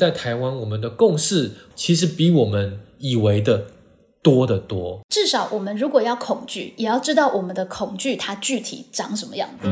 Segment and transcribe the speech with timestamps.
[0.00, 3.66] 在台湾，我们的共识其实比我们以为的
[4.22, 5.02] 多得多。
[5.10, 9.68] 至少我们如果要恐惧，也要知道我们的恐惧它具体长什么样子。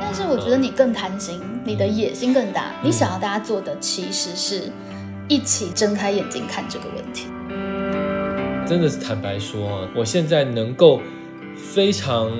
[0.00, 4.72] 但是我觉得你更贪心，你的野心更大，你想要大家做的其实是
[5.28, 7.26] 一起睁开眼睛看这个问题。
[8.66, 11.00] 真的是坦白说啊，我现在能够
[11.58, 12.30] 非常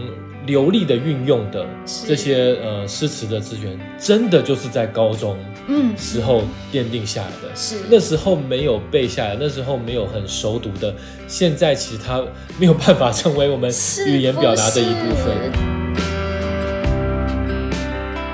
[0.46, 1.66] 流利的运用的
[2.06, 7.54] 这些呃诗词的资源，真的就是在高中嗯，时候奠定下来的。
[7.54, 7.76] 是。
[7.90, 10.94] 那时候没有背下来，那时候没有很熟读的，
[11.26, 12.24] 现在其实它
[12.58, 13.70] 没有办法成为我们
[14.06, 15.52] 语言表达的一部分。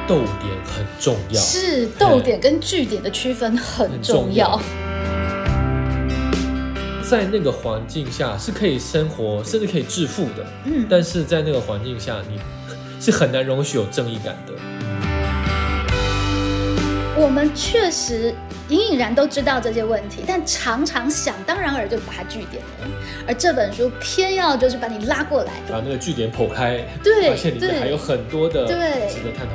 [0.07, 4.61] 逗点很重要，是逗点跟句点的区分很重要。
[7.15, 10.45] 在那个环境下是可以生活，甚至可以致富的。
[10.65, 12.41] 嗯，但是在那个环境下，你
[13.01, 14.53] 是很难容许有正义感的。
[17.17, 18.35] 我们确实
[18.69, 22.89] 隐隐然都知道这些问题，但常常想当然而就把它据点了。
[23.29, 29.55] 而这本书偏要就是把你拉过来，把那个据点剖开，对发现里面对还有很多的值得探讨。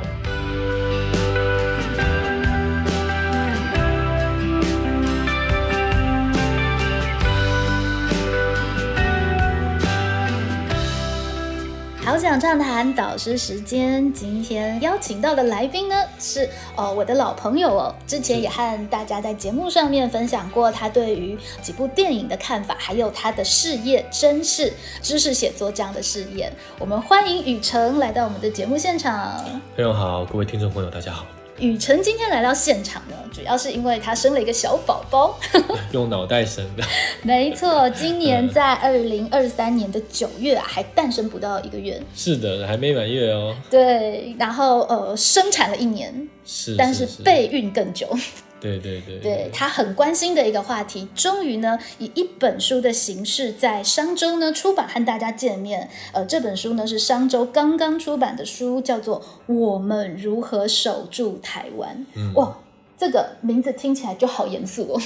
[12.10, 26.52] 好想畅谈导师时间，今天邀请到的来宾呢是哦我的老朋友哦，之前也和大家在节目上面分享过他对于几部电影的看法，还有他的事业真是知识写作这样的事业。
[26.80, 29.40] 我们欢迎雨辰来到我们的节目现场。
[29.76, 31.24] 朋友好，各位听众朋友大家好。
[31.60, 35.38] 雨辰今天来到现场呢，主要是因为他生了一个小宝宝。
[35.92, 36.82] 用脑袋生的，
[37.22, 42.00] 没错，今年在二零二三年的九月啊，还诞生不到一个月。
[42.14, 43.54] 是的，还没满月哦。
[43.68, 48.08] 对，然后呃，生产了一年，是，但是是备孕更久。
[48.60, 55.88] 对对对对他很关心的一个话题，终于呢以一本书的形式在商周呢出版和大家见面。
[56.12, 59.20] 呃，这本书呢是商周刚刚出版的书，叫做
[59.54, 62.06] 《我们如何守住台湾》。
[62.18, 62.58] 嗯哇，
[62.98, 65.00] 这个名字听起来就好严肃哦。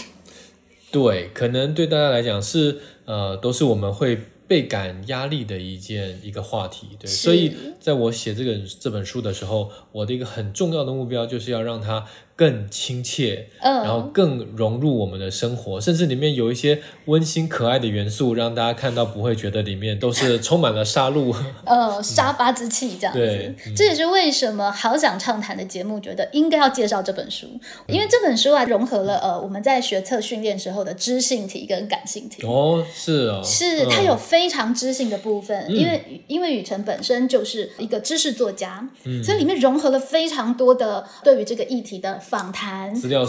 [0.91, 4.17] 对，可能对大家来讲是呃，都是我们会
[4.47, 6.89] 倍感压力的一件一个话题。
[7.01, 12.05] 对，所以在我写这个这本书的时候，我的一个很重要的目标就是要让它
[12.37, 13.83] 更亲切，嗯。
[13.85, 21.35] 然后更融入我们的生活，甚至里面有一些温馨可爱的元素，让大家看到不会觉得里面都是充满了杀戮。
[21.65, 23.19] 呃， 杀伐之气这样子。
[23.19, 23.75] 对，嗯。
[23.77, 27.47] 这也是为什么好想畅谈的节目觉得应该要介绍这本书，
[27.87, 32.47] 因为这本书啊融合了呃我们在学测训练时候的知性题跟感性题。
[32.47, 33.89] 哦，是哦，是，嗯。
[33.91, 39.23] 它有非常知性的部分，因为因为雨辰本身就是一个知识作家，嗯。
[39.23, 43.25] 所以里面融合了非常多的对于这个议题的访谈、资料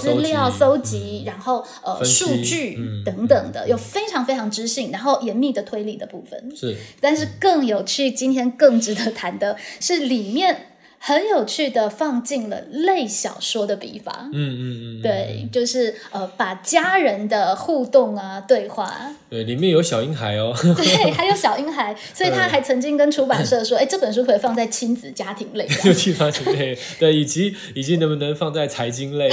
[0.49, 3.03] 搜集然后呃数据嗯。
[3.03, 6.51] 等等的，有非常非常知性，然后严密的推理的部分。
[6.55, 6.75] 是。
[6.99, 10.74] 但是更有趣，今天更值得谈的是里面
[11.07, 14.27] 很有趣的放进了类小说的笔法。
[14.33, 20.51] 嗯嗯嗯，对，就是呃，把家人的互动啊、对话，对，里面有小婴孩哦。
[20.75, 25.93] 对， 还有小婴孩，所以他还曾经跟出版社说：“哎，这本书可以放在亲子家庭类这就样。
[25.99, 29.29] 去发行类，对，以及以及能不能放在财经类？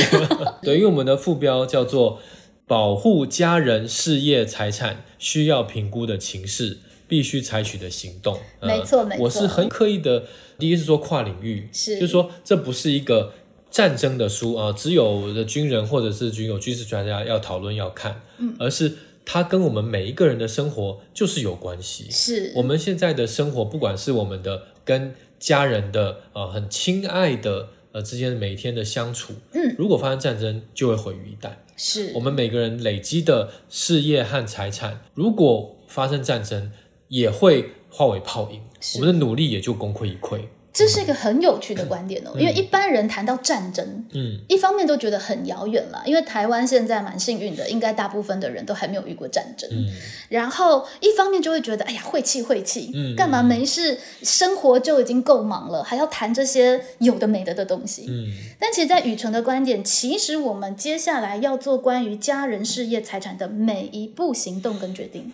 [0.60, 2.21] 对，因为我们的副标叫做
[2.69, 6.81] “保护家人事业财产需要评估的情势，
[7.12, 9.24] 必须采取的行动”呃没错没错。
[9.24, 10.24] 我是很刻意的，
[10.58, 11.96] 第一是说跨领域，是。
[11.96, 13.34] 就是说这不是一个
[13.70, 18.94] 战争的书啊、只有的军人或者是军有军事专家要讨论要看，嗯，而是
[19.26, 22.52] 它跟我们每一个人的生活就是有关系，是。
[22.56, 31.50] 我们现在的生活，不管是我们的跟家人的呃很亲爱的呃之间每天的相处，嗯，如果发生战争，就会毁于一旦。
[31.76, 32.12] 是。
[32.14, 36.72] 我们每个人累积的事业和财产，如果发生战争，
[37.12, 38.60] 也会化为泡影，
[38.97, 40.41] 我们的努力也就功亏一篑。
[40.72, 49.68] 这是一个很有趣的观点哦，因为一般人谈到战争，嗯，一方面都觉得很遥远了，因为台湾现在蛮幸运的，应该大部分的人都还没有遇过战争。
[49.70, 49.86] 嗯
[50.30, 53.98] 然后一方面就会觉得，哎呀，晦气晦气，嗯干嘛没事？
[54.22, 58.06] 生活就已经够忙了，还要谈这些有的没的的东西。
[58.08, 65.30] 嗯，但其实，在雨辰的观点，其实我们接下来要做关于家人、事业、财产的每一步行动跟决定，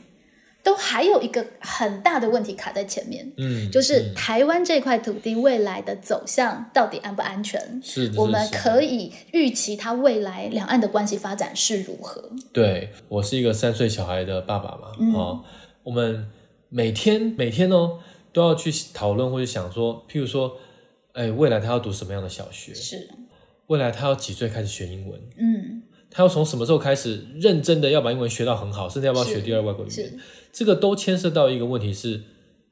[0.68, 7.80] 都还有一个很大的问题卡在前面，嗯，就是台湾这块土地未来的走向到底安不安全？
[7.82, 12.30] 是的我们可以预期它未来两岸的关系发展是如何？
[12.52, 15.42] 对我是一个三岁小孩的爸爸嘛，嗯哦，
[15.84, 16.28] 我们
[16.68, 17.98] 每天每天哦
[18.34, 20.54] 都要去讨论或者想说，譬如说，
[21.14, 22.74] 哎，未来他要读什么样的小学？
[22.74, 23.08] 是，
[23.68, 25.18] 未来他要几岁开始学英文？
[25.38, 30.12] 嗯，他要从什么时候开始认真的要把英文学到很好，甚至要不要是学第二外国语言？
[30.58, 32.22] 是，这个都牵涉到一个问题是，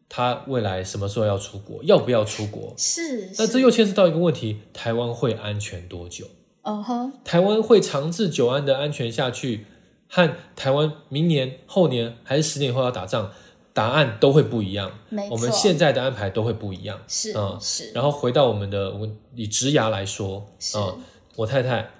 [0.08, 2.74] 他未来什么时候要出国，要不要出国？
[2.76, 6.26] 是，那这又牵涉到一个问题：台湾会安全多久？
[6.62, 9.66] 哦呵，台湾会长治久安的安全下去，
[10.08, 13.30] 和台湾明年、后年还是十年后要打仗，
[13.72, 14.98] 答案都会不一样。
[15.30, 17.00] 我们现在的安排都会不一样。
[17.06, 20.96] 是嗯是，然后回到我们的，我们以职涯来说，是啊、
[21.36, 21.90] 我太太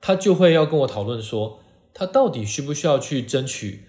[0.00, 1.58] 她就会要跟我讨论说，
[1.92, 3.84] 她到底需不需要去争取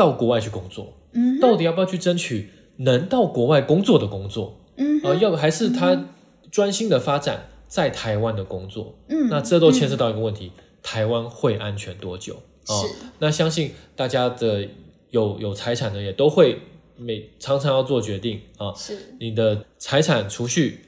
[0.00, 2.48] 到国外去工作，嗯到底要不要去争取
[2.78, 6.06] 能到国外工作的工作，嗯啊、要还是他
[6.50, 8.94] 专心的发展在台湾的工作？
[9.10, 10.52] 嗯，那这都牵涉到一个问题：
[10.82, 12.34] 台湾会安全多久？
[12.66, 14.66] 哦是那相信大家的
[15.10, 16.58] 有有财产的也都会
[16.96, 18.72] 每常常要做决定啊。
[18.74, 20.80] 是你的财产储蓄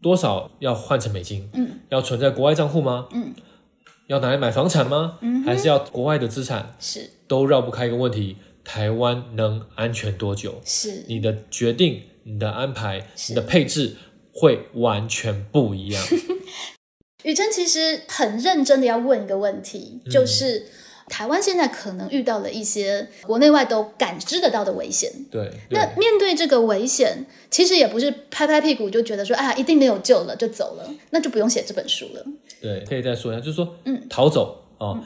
[0.00, 1.46] 多少要换成美金？
[1.52, 3.08] 嗯，要存在国外账户吗？
[3.12, 3.34] 嗯，
[4.06, 5.18] 要拿来买房产吗？
[5.20, 6.74] 嗯还是要国外的资产？
[6.78, 8.36] 是都绕不开一个问题：
[8.66, 10.60] 台湾能安全多久？
[10.64, 13.96] 是，你的决定、你的安排、你的配置
[14.32, 16.04] 会完全不一样。
[17.22, 20.66] 雨辰其实很认真的要问一个问题，嗯就是
[21.08, 25.10] 台湾现在可能遇到了一些国内外都感知得到的危险。
[25.30, 32.24] 对，那，面对这个危险，其实也不是拍拍屁股就觉得说，哎呀，一定没有救了就走了，那就不用写这本书了。
[32.60, 35.00] 对，可以再说一下，就是说，嗯，逃走哦。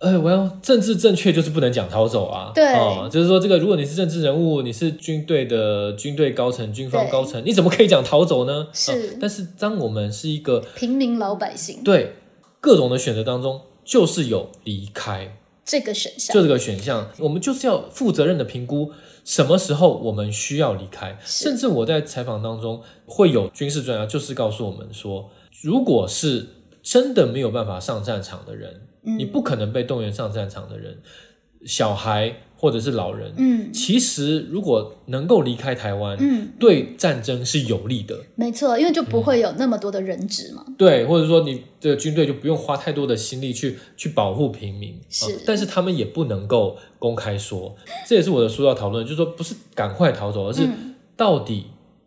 [0.00, 2.50] 呃，我要政治正确，就是不能讲逃走啊。
[2.54, 8.68] 对哦，就是说这个，如果你是政治人物，你是军队的军队高层、军方高层，你怎么可以讲逃走呢？
[8.72, 12.14] 是哦但是当我们是一个平民老百姓对
[12.60, 15.36] 各种的选择当中，就是有离开
[15.66, 18.90] 这个选项就这个选项，我们就是要负责任的评估
[19.22, 21.18] 什么时候我们需要离开。
[21.22, 25.28] 甚至我在采访当中会有军事专家，就是告诉我们说，
[25.62, 26.46] 如果是
[26.82, 29.18] 真的没有办法上战场的人，嗯。
[29.18, 30.98] 你不可能被动员上战场的人，
[31.64, 33.72] 小孩或者是老人，嗯。
[33.72, 38.18] 其实如果能够离开台湾，嗯，对战争是有利的。
[38.34, 40.64] 没错，因为就不会有那么多的人质嘛。
[40.76, 47.74] 对，或者说你这个军队就不用花太多的心力去去保护平民，是啊但是他们也不能够公开说，
[48.06, 50.94] 这也是我的书要讨论，就是说不是赶快逃走，而是嗯。
[51.16, 51.66] 到底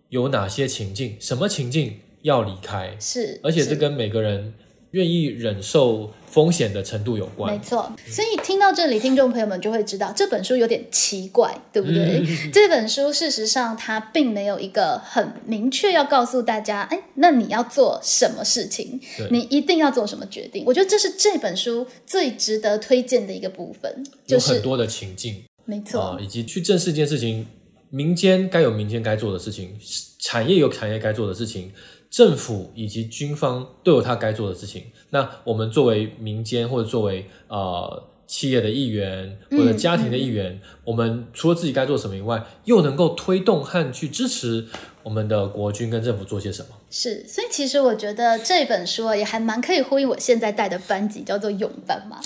[0.09, 4.55] 有哪些情境，什么情境要离开，是，而且这跟每个人
[4.93, 7.59] 愿意忍受风险的程度有关没。
[7.63, 12.19] 错，所以听到这里，听众朋友们就会知道这本书有点奇怪，对不对？
[12.19, 18.99] 嗯这本书事实上它并没有一个很明确要告诉大家，哎，那你要做什么事情，
[19.31, 20.63] 你一定要做什么决定。
[20.65, 27.47] 我觉得这是这本书最值得推荐的一个部分，就是有很多的情境没错，啊，以及去正视一件事情，
[27.89, 29.75] 民间该有民间该做的事情，
[30.19, 31.71] 产业有产业该做的事情，
[32.13, 34.83] 政府以及军方都有他该做的事情。
[35.09, 44.67] 那我们作为民间或者作为呃企业的一员或者家庭的一员，我们除了自己该做什么以外，又能够推动和去支持
[45.01, 46.67] 我们的国军跟政府做些什么？
[46.91, 52.21] 是，所以其实我觉得这本书啊，也还蛮可以呼应我现在带的班级，叫做勇班嘛，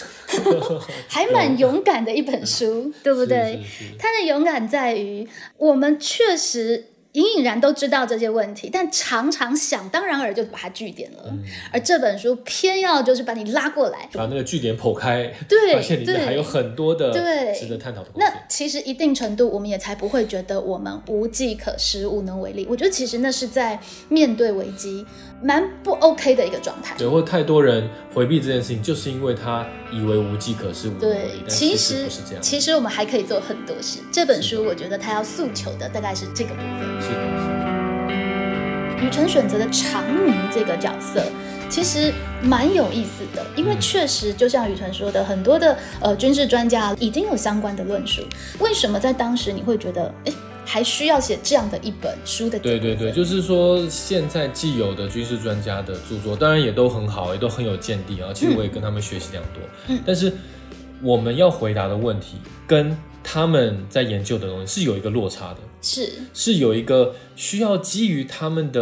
[1.07, 3.63] 还蛮勇敢的一本书，对不对？
[3.97, 5.25] 它的勇敢在于，
[5.57, 6.87] 我们确实
[7.17, 11.23] 隐隐然都知道这些问题，但常常想当然而就把它据点了。
[11.27, 18.31] 嗯而这本书偏要就是把你拉过来，把那个据点剖开，对发现里面对还有很多的对值得探讨的空那。
[18.47, 22.68] 其实一定程度，我们也才不会觉得我们无计可施、无能为力。
[22.69, 25.03] 我觉得其实那是在面对危机
[25.41, 26.95] 蛮不 OK 的一个状态。
[26.97, 32.41] 对，或太多人回避这件事情，就是因为他以为无计可施、无能为对力，，其其实不是这样。
[32.41, 33.99] 其实我们还可以做很多事。
[34.11, 37.01] 这本书我觉得他要诉求的大概是这个部分。
[37.01, 37.67] 是的，是的。
[38.99, 41.23] 雨辰选择的长明这个角色，
[41.69, 48.23] 其实蛮有意思的，因为嗯确实就像雨辰说的，很多的呃军事专家已经有相关的论述。
[48.59, 50.33] 为什么在当时你会觉得，哎，
[50.68, 52.59] 还需要写这样的一本书的？
[52.59, 58.33] 对对对，就是说现在既有的军事专家的著作，当然也都很好，也都很有见地啊。
[58.33, 59.64] 其实我也跟他们学习良多。
[59.88, 60.33] 嗯但是
[61.02, 62.36] 我们要回答的问题
[62.68, 65.59] 跟他们在研究的东西是有一个落差的。
[65.80, 68.81] 是是有一个需要基于他们的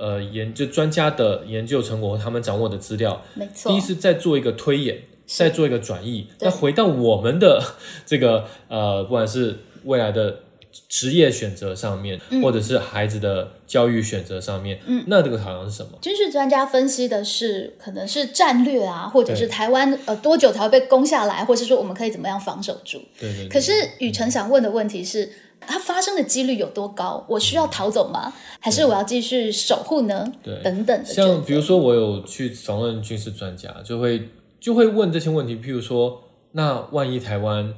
[0.00, 3.70] 呃研究专家的研究成果和他们掌握的资料，没错。
[3.70, 6.28] 第一是再做一个推演，是再做一个转译。
[6.38, 7.62] 对那回到我们的
[8.06, 10.40] 这个呃，不管是未来的
[10.88, 15.98] 职业选择上面，嗯或者是孩子的教育选择上面，嗯那这个考量是什么？
[16.00, 23.00] 军事专家分析的是，可能是战略啊，或者是台湾呃多久才会被攻下来，或者是说我们可以怎么样防守住。
[23.18, 23.48] 对对对。
[23.48, 25.30] 可是雨辰想问的问题是，
[25.60, 27.24] 它发生的几率有多高？
[27.28, 28.32] 我需要逃走吗？
[28.60, 30.32] 还是我要继续守护呢？
[30.42, 31.04] 对，等等的。
[31.04, 34.28] 像比如说，我有去访问军事专家，就会
[34.60, 35.56] 就会问这些问题。
[35.56, 37.74] 譬如说，那万一台湾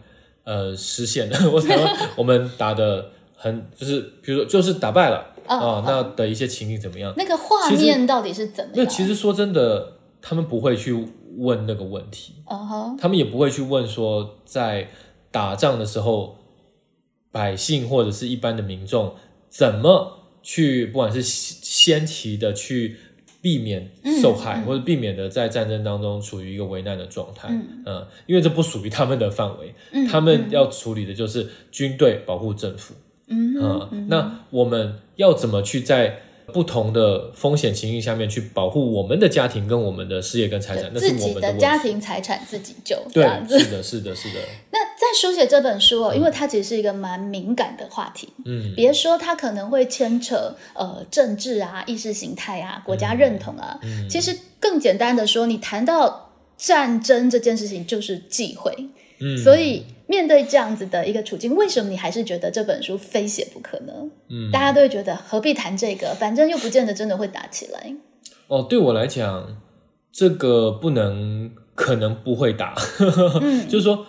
[0.48, 7.12] 呃实现的， 我台湾我们打的很就是，比如说就是打败了啊，那的一些情景怎么样？
[7.18, 8.84] 那个画面到底是怎么样？
[8.84, 10.94] 那其实说真的，他们不会去
[11.36, 12.36] 问那个问题，
[12.98, 14.88] 他们也不会去问说在
[15.30, 16.36] 打仗的时候。
[17.30, 19.14] 百姓或者是一般的民众
[19.50, 22.96] 怎么去，不管是先期的去
[23.40, 23.90] 避免
[24.20, 27.48] 受害，或者避免的在战争当中处于一个危难的状态，
[27.86, 29.74] 嗯，因为这不属于他们的范围，
[30.08, 32.94] 他们要处理的就是军队保护政府，
[33.28, 36.22] 嗯，那我们要怎么去在？
[36.52, 42.96] 不同的风险情境下面去保护我们的家庭跟我们的事业跟财产，那是我们的家庭财产自己救。
[43.12, 44.40] 对，是的，是的，是的。
[44.70, 53.78] 那在书写这本书哦，因为它其实是一个蛮敏感的话题，嗯，别说它可能会牵扯呃政治啊、意识形态啊、国家认同啊，
[54.08, 58.74] 其实更简单的说，你谈到战争这件事情就是忌讳，
[59.20, 59.84] 嗯，所以。
[60.08, 63.92] 面对这样子的一个处境，为什么你还是觉得这本书非写不可呢？
[64.30, 67.94] 嗯，大家都会觉得何必谈这个，反正又不见得真的会打起来。
[68.46, 69.60] 哦，对我来讲，
[70.10, 72.74] 这个不能，可能不会打。
[73.68, 74.06] 就是说，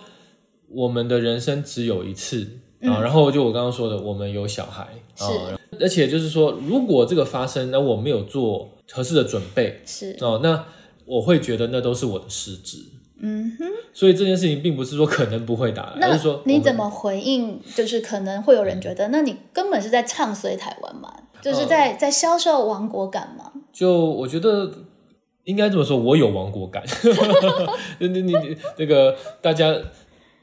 [0.70, 2.48] 我们的人生只有一次
[2.82, 2.98] 啊。
[3.02, 4.84] 然后就我刚刚说的，我们有小孩
[5.18, 5.28] 啊，
[5.78, 10.64] 而且就是说，如果这个发生，那我没有做合适的准备，是哦，那
[11.04, 12.78] 我会觉得那都是我的失职。
[13.22, 17.60] 嗯哼，所以这件事情并不是说可能不会打，而是说你怎么回应？
[17.74, 21.12] 就是可能会有人觉得，那你根本是在唱衰台湾嘛，
[21.42, 23.52] 就是在在销售亡国感嘛。
[23.70, 24.72] 就我觉得
[25.44, 26.82] 应该这么说，我有亡国感。
[28.00, 29.74] 你你你那个大家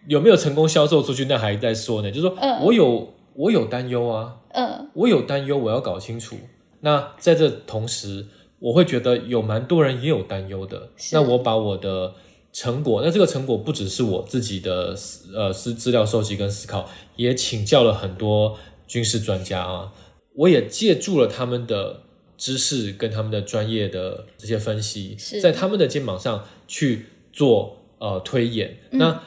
[0.07, 1.25] 有没有成功销售出去？
[1.25, 2.11] 那还在说呢。
[2.11, 6.35] 就是说我有我有担忧啊，嗯，我有担忧，我要搞清楚。
[6.81, 8.27] 那在这同时，
[8.59, 10.89] 我会觉得有蛮多人也有担忧的。
[11.11, 12.13] 那我把我的。
[12.53, 14.95] 成果，那这个成果不只是我自己的
[15.35, 19.93] 呃资资料收集跟思考，也请教了很多军事专家啊，
[20.33, 22.01] 我也借助了他们的
[22.35, 28.77] 知识跟他们的专业的这些分析，在他们的肩膀上去做呃推演。
[28.91, 29.21] 那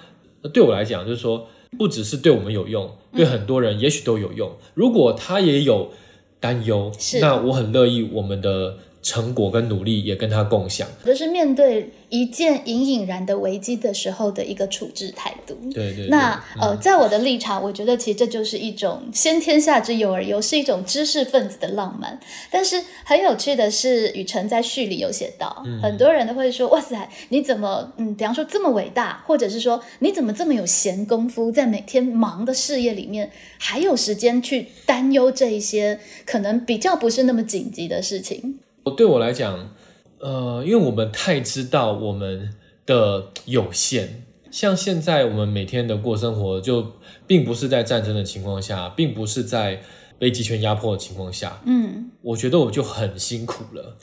[0.53, 1.49] 对我来讲，就是说
[1.79, 4.57] 不只是对我们有用，对很多人也许都有用。
[4.75, 5.93] 如果他也有
[6.41, 8.79] 担忧，那我很乐意我们的。
[9.02, 15.57] 成果跟努力也跟他共享，就是面对一件隐隐然的危机的时候的一个处置态度。
[15.73, 16.09] 对对。
[16.09, 22.21] 那呃，在我的立场，我觉得其实这就是一种先天下之忧而忧，是一种知识分子的浪漫。
[22.50, 38.59] 但是很有趣的是，雨辰在序里有写到，很多人都会说：“哇塞，你怎么嗯，比方说这么伟大，或者是说你怎么这么有闲工夫，在每天忙的事业里面还有时间去担忧这一些可能比较不是那么紧急的事情？”
[38.97, 39.75] 对我来讲，
[40.19, 42.55] 呃，因为我们太知道我们
[42.87, 46.93] 的有限，像现在我们每天的过生活，就
[47.27, 49.83] 并不是在战争的情况下，并不是在
[50.19, 53.97] 被集权压迫的情况下，嗯，我觉得我就很辛苦了。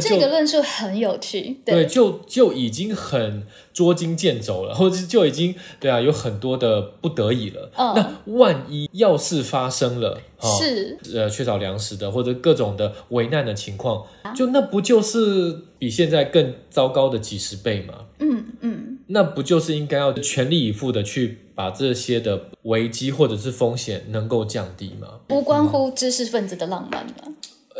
[0.00, 7.70] 这个论述很有趣，对，就就已经很捉襟见肘了， 或者就已经对啊，有很多的不得已了。
[7.76, 10.20] 那万一要是发生了，
[10.58, 17.94] 是呃缺少粮食的，或者各种的危难的情况，就那不就是比现在更糟糕的几十倍吗？
[18.18, 25.08] 嗯嗯，那不就是应该要全力以赴的去把这些的危机或者是风险能够降低吗？
[25.26, 27.12] 不关乎知识分子的浪漫吗？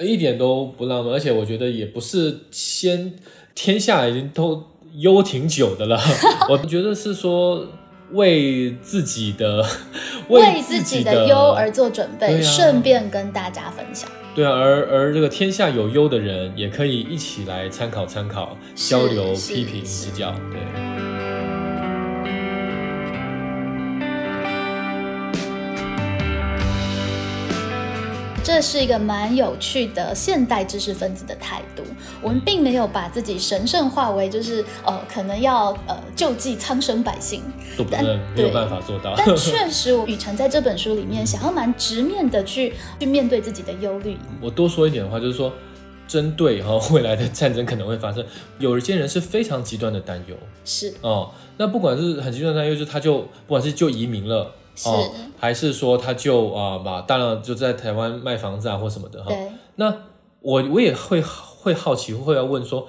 [0.01, 3.13] 一点都不浪漫，而且我觉得也不是先
[3.55, 4.65] 天下已经都
[4.97, 6.01] 忧挺久的了。
[6.49, 7.67] 我觉得是说
[8.13, 9.65] 为自己的
[10.29, 14.09] 为自己的忧而做准备，顺便跟大家分享。
[14.35, 21.32] 对啊，而而这个天下有忧的人也可以一起来参考参考，交流批评指教，对。
[28.55, 31.83] 这是一个蛮有趣的现代知识分子的态度。
[32.21, 37.43] 我们并没有把自己神圣化为就是呃，可能要呃救济苍生百姓，
[37.79, 39.15] 不能没有办法做到。
[39.17, 44.19] 但确实，雨辰在这本书里面想要蛮直面的去去面对自己的忧虑。
[44.39, 45.51] 我多说一点的话，就是说，
[46.07, 48.23] 针对哈未来的战争可能会发生，
[48.59, 50.37] 有一些人是非常极端的担忧。
[50.63, 54.53] 是哦，那不管是很极端的担忧，就他就不管是就移民了。
[54.85, 59.31] 哦，还是说他就啊把大量就在台湾卖房子啊或什么的哈？
[59.77, 59.95] 那
[60.41, 62.89] 我我也会会好奇，会要问说，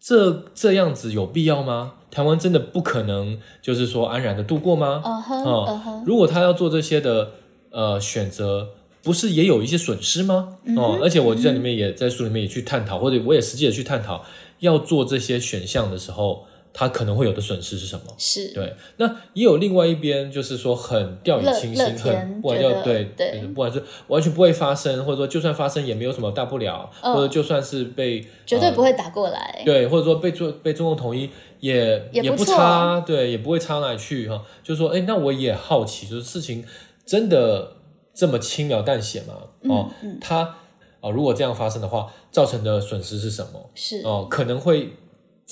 [0.00, 1.92] 这这样子有必要吗？
[2.10, 5.00] 台湾真的不可能就是说安然的度过吗？
[5.04, 7.30] 哦，如果他要做这些的
[7.70, 8.68] 呃选择，
[9.02, 10.58] 不是也有一些损失吗？
[10.76, 14.22] 哦，而且我在里面也在书里面也去探讨，或者我也实际的去探讨，
[14.58, 18.14] 要做这些选项的时候，它可能会有的损失是什么？
[18.16, 29.62] 是对，那也有另外一边，就是说很掉以轻心，很不管觉得要对对不管是完全不会发生，或者说就算发生也没有什么大不了，嗯或者就算是被呃绝对不会打过来。
[29.64, 31.28] 对，或者说被中被中共统一
[31.60, 34.42] 也不也不差，对，也不会差哪里去哈。
[34.62, 36.64] 就是说，哎，那我也好奇，就是事情
[37.04, 37.72] 真的
[38.14, 39.34] 这么轻描淡写吗？
[39.68, 40.56] 哦，嗯它
[41.00, 43.70] 哦，如果这样发生的话，造成的损失是什么？
[43.74, 44.92] 是哦，可能会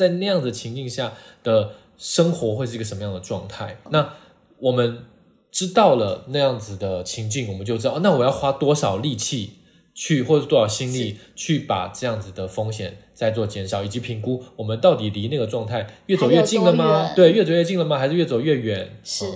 [0.01, 1.13] 在那样的情境下
[1.45, 3.77] 的生活会是一个什么样的状态？
[3.91, 4.15] 那
[4.59, 5.05] 我们
[5.51, 9.59] 知道了那样子的情境，我们就知道，那我要花多少力气
[9.95, 17.13] 去，或者多少心力去把这样子的风险再做减少，以及评估我们到底离那个状态越走越近了吗？
[17.15, 17.99] 对，越走越近了吗？
[17.99, 18.97] 还是越走越远？
[19.05, 19.29] 是哦，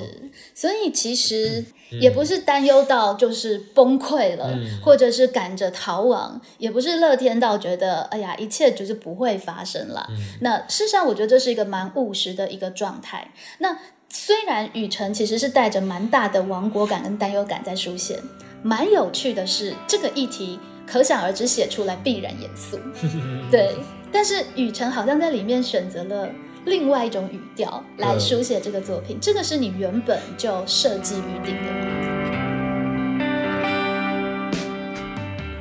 [0.55, 10.07] 所以其实嗯也不是担忧到就是崩溃了，或者是赶着逃亡，也不是乐天到觉得哎呀一切就是不会发生了。
[10.11, 13.33] 嗯那事实上，我觉得这是一个蛮务实的一个状态。
[13.59, 18.19] 那虽然雨辰其实是带着蛮大的亡国感跟担忧感在书写，
[18.67, 22.79] 蛮有趣的是这个议题可想而知写出来必然严肃，
[23.53, 23.75] 对。
[24.11, 26.27] 但是雨辰好像在里面选择了
[26.65, 31.79] 另外一种语调来嗯书写这个作品，这个是你原本就设计预定的吗？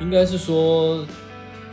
[0.00, 1.06] 应该是说，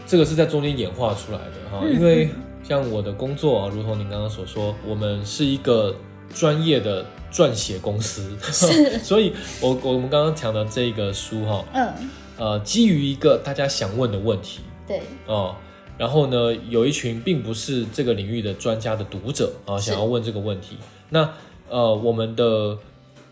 [0.06, 2.30] 这个是在中间演化出来的哈，嗯因为
[2.62, 5.96] 像我的工作啊，如同您刚刚所说，我们是一个
[6.34, 8.38] 专业的撰写公司，
[9.02, 15.56] 所以我我们刚刚讲的这个书哈，嗯，呃，基于一个大家想问的问题对，哦，
[15.98, 19.92] 然后呢，有一群并不是这个领域的专家的读者啊，是。
[19.92, 20.76] 想要问这个问题，
[21.10, 21.34] 那
[21.70, 22.78] 呃，我们的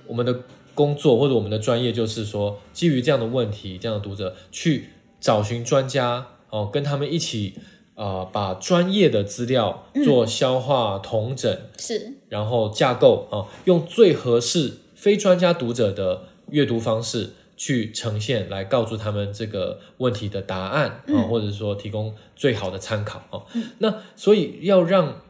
[0.07, 4.89] 我们的工作或者我们的专业就是说，基于这样的问题，这样的读者去
[5.19, 7.55] 找寻专家哦，跟他们一起
[7.95, 23.43] 呃，把专业的资料做消化、统整，是然后架构啊、用最合适非专家读者的阅读方式去呈现，来告诉他们这个问题的答案啊、或者说提供最好的参考啊、
[23.79, 25.21] 那所以要让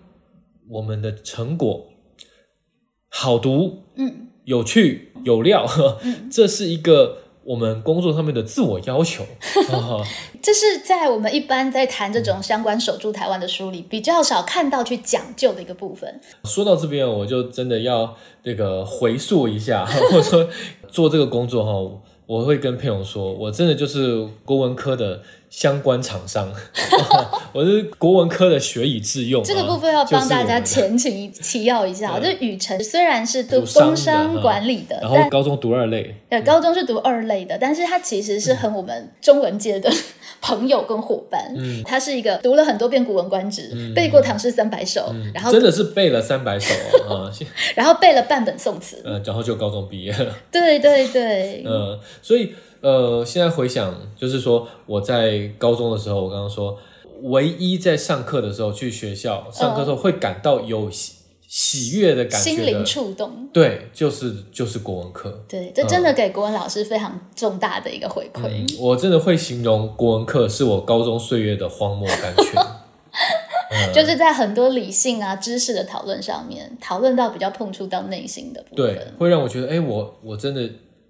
[0.69, 1.88] 我们的成果
[3.09, 4.27] 好读、嗯。
[4.45, 5.67] 有趣、有料，
[6.31, 9.23] 这是一个我们工作上面的自我要求
[9.73, 10.05] 啊。
[10.39, 16.21] 这是在我们一般在谈这种相关守住台湾的书里比较少看到去讲究的一个部分。
[16.43, 20.47] 说到这边，我就真的要这个回溯一下， 或者说
[20.89, 21.71] 做这个工作哈，
[22.27, 26.51] 我会跟佩勇说，我真的就是国文科的相关厂商，
[27.53, 29.45] 我是国文科的学以致用啊。
[29.45, 39.91] 这个部分要帮大家前情提要一下，嗯这雨辰虽然是读工商管理的，然后但高中读二类，呃高中是读二类的，但是他其实是很我们中文界的
[40.41, 41.51] 朋友跟伙伴。
[41.55, 41.81] 嗯。
[41.83, 45.01] 他是一个读了很多遍《古文观止》背过《唐诗三百首》
[45.33, 46.73] 然后真的是背了三百首
[47.09, 47.31] 啊，
[47.75, 49.01] 然后背了半本宋词。
[49.03, 50.35] 呃，然后就高中毕业了。
[50.51, 56.77] 对对对，嗯，所以呃，现在回想，就是说我在高中的时候，我刚刚说，
[57.23, 61.13] 唯一在上课的时候去学校上课的时候会感到有喜
[61.47, 63.49] 喜悦的感觉心灵的，触动。
[63.51, 65.43] 对，就是就是国文课。
[65.47, 68.47] 对，这真的给国文老师非常重大的一个回馈。
[68.47, 72.53] 嗯，我真的会形容国文课是我高中岁月的荒漠甘泉。
[73.93, 80.67] 就是在很多理性啊、知识的讨论上面，讨论到比较碰触到内心的部对分。，会让我觉得，哎、我我真的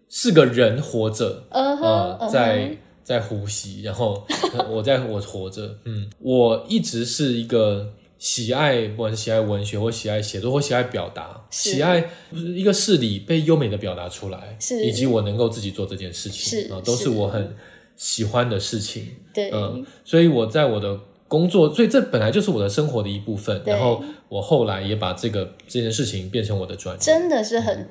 [0.10, 4.26] 是个人活着，呃，在在呼吸，然后
[4.70, 14.84] 我在我活着，嗯，我一直是一个喜爱，不管是喜爱文学或喜爱写作或喜爱表达，喜爱一个事理被优美的表达出来，是。
[14.84, 17.10] 以及我能够自己做这件事情，是啊，都是是。
[17.10, 17.56] 我很
[17.96, 27.90] 喜欢的事情，对，嗯，所以我在我的工作，所以这本来就是我的生活的一部分，然后我后来也把这个这件事情变成我的专业，真的是很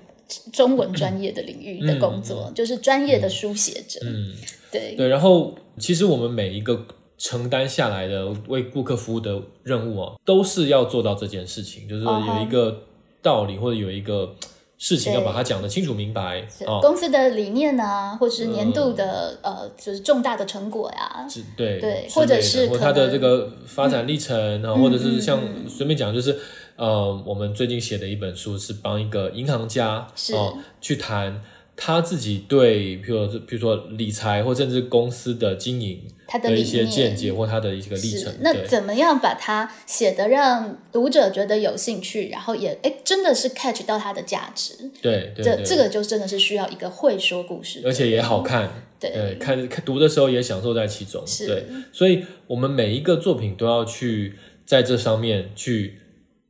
[0.52, 4.00] 中文专业的领域的工作，就是专业的书写者。
[4.02, 4.34] 嗯。
[4.70, 6.86] 对，对，然后其实我们每一个
[7.16, 12.82] 承担下来的为顾客服务的任务啊，都是要做到这件事情，就是有一个
[13.22, 14.34] 道理或者有一个
[14.76, 16.80] 事情要把它讲得清楚明白哦。
[16.82, 26.38] 公司的理念啊，或者是年度的、呃，就是重大的成果呀、是对对或者是或它的这个发展历程啊，嗯或者是像嗯随便讲，就是
[26.78, 30.34] 呃，我们最近写的一本书是帮一个银行家是。
[30.34, 31.42] 哦去谈
[31.74, 44.74] 他自己对，譬如说比如说理财或甚至公司的经营他的的一些见解或他的一个历程，，那怎么样把它写的让读者觉得有兴趣，然后也哎真的是 catch 到它的价值？
[45.02, 48.68] 对对对，这个就真的是需要一个会说故事，而且也好看，
[49.00, 49.10] 对。
[49.10, 55.98] 对，看看读的时候也享受在其中，对，所以我们每一个作品都要去在这上面去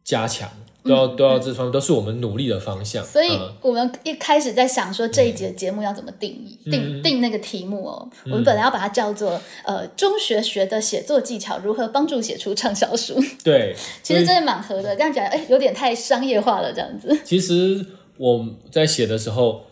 [0.09, 0.49] 加强，
[0.85, 3.53] 都要、都要这方面都是我们努力的方向，嗯所以嗯。
[3.61, 6.71] 我们一开始在想说这一节节目要怎么定义，嗯。
[6.71, 8.09] 定定那个题目哦。
[8.25, 14.97] 我们本来要把它叫做呃中学学的写作技巧如何帮助写出畅销书，对， 其实真的蛮合的。
[14.97, 17.21] 这样讲哎有点太商业化了，这样子。
[17.23, 17.85] 其实
[18.17, 19.67] 我在写的时候，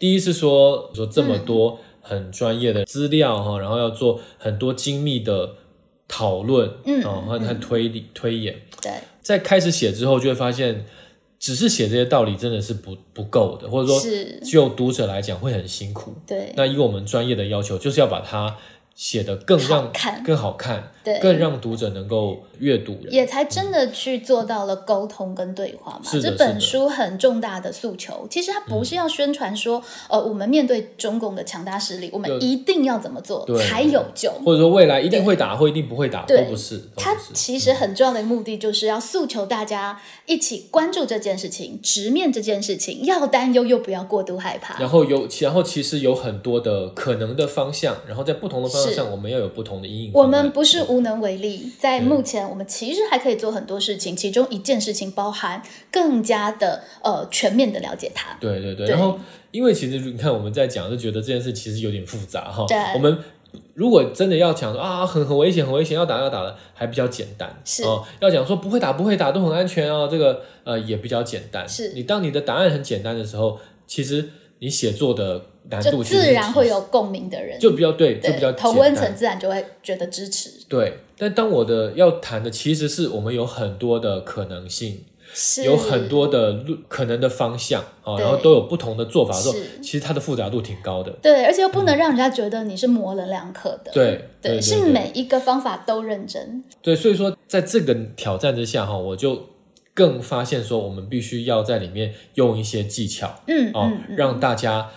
[0.00, 5.50] 第一是说说这么多很专业的资料哈，然后要做很多精密的
[6.08, 8.92] 讨论，嗯然后和推理推演，对，
[9.26, 10.86] 在开始写之后，就会发现，
[11.36, 16.14] 只是写这些道理真的是不不够的，或者说是，就读者来讲会很辛苦。
[16.24, 18.56] 对，那以我们专业的要求，就是要把它
[18.94, 20.22] 写得更让看。
[20.22, 22.96] 更好看，对更让读者能够阅读。
[23.08, 26.00] 也才真的去做到了沟通跟对话嘛。
[26.02, 34.30] 是这本书很重大的诉求，其实它不是要宣传说，呃，我们面对中共的强大势力，我们一定要怎么做才有救。
[34.44, 36.82] 或者说未来一定会打或一定不会打，都不是。
[36.96, 44.78] 它其实很重要的目的就是要诉求大家一起关注这件事情，直面这件事情，要担忧又不要过度害怕。
[44.80, 50.10] 然后有，然后其实有很多的可能的方向，然后在不同的方向上，我们要有不同的阴影。
[50.14, 58.36] 我们不是无能为力，在目前我们其实还可以做很多事情，其中一件事情包含更加的呃全面的了解它。
[58.40, 58.86] 对对对。
[58.86, 59.18] 对然后，
[59.50, 62.64] 因为其实你看我们在讲，就觉得这件事其实有点复杂哈。
[62.68, 63.18] 对我们
[63.74, 67.54] 如果真的要讲说啊，很很危险，很危险，要打要打的，还比较简单。
[67.64, 71.66] 是哦，要讲说不会打不会打都很安全哦，这个呃也比较简单。
[71.68, 74.28] 是你当你的答案很简单的时候，其实
[74.58, 80.50] 你写作的难度就自然会有共鸣的人，就比较对，就比较对同温层自然就会觉得支持。
[80.68, 91.10] 对，但当我的要谈的其实是我们有很多的可能性，是有很多的路可能的方向啊、然后都有不同的做法的时候是，其实它的复杂度挺高的。
[91.20, 93.90] 对，而且又不能让人家觉得你是模棱两可的。
[93.92, 96.62] 对对对是对每一个方法都认真。
[96.80, 99.48] 对，所以说在这个挑战之下哈，我就
[99.92, 104.88] 更发现说，我们必须要在里面用一些技巧嗯哦，嗯嗯，让大家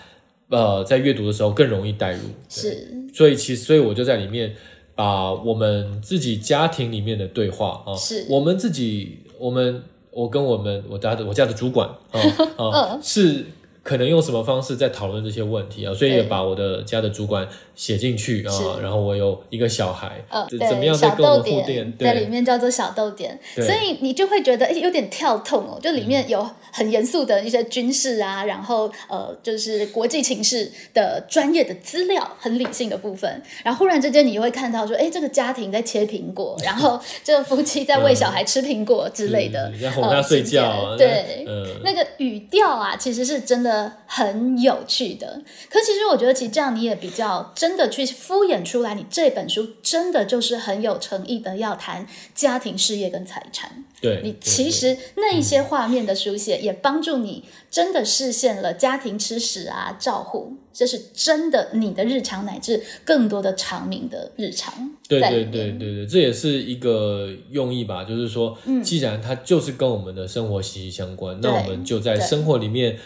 [0.50, 2.20] 呃在阅读的时候更容易带入。
[2.48, 4.56] 是所以其实，所以我就在里面
[4.96, 12.20] 把我们自己家庭里面的对话啊，是我们自己，我们我跟我们我家的我家的主管啊
[12.58, 13.46] 啊、嗯是
[13.84, 21.63] 可能用什么方式在讨论这些问题啊，所以也把我的家的主管写进去啊，然后我有一个小孩，呃，怎么样在小跟我们互
[21.98, 23.65] 在里面叫做小豆点，对。
[23.65, 41.65] 所以你就会觉得哎有点跳痛哦，就里面有很严肃的一些军事啊，然后呃就是国际情势的专业的资料，很理性的部分，然后忽然之间你又会看到说，哎这个家庭在切苹果，然后这个夫妻在喂小孩吃苹果之类的，是在哄呃他睡觉啊，对，嗯。
[41.84, 45.42] 那个语调啊，其实是真的很有趣的。
[45.70, 53.86] 可其实我觉得，其实这样你也比较真的去敷衍出来，你这本书真的就是很有诚意的要谈家庭、事业跟财产。
[54.02, 64.89] 对，你其实那一些画面的书写，也帮助你真的实现了家庭吃食啊、照护，这是真的你的日常乃至更多的长明的日常。
[65.10, 72.98] 对对对对对，这也是一个用意吧，就是说，既然它就是跟我们的生活息息相关，那我们就在生活里面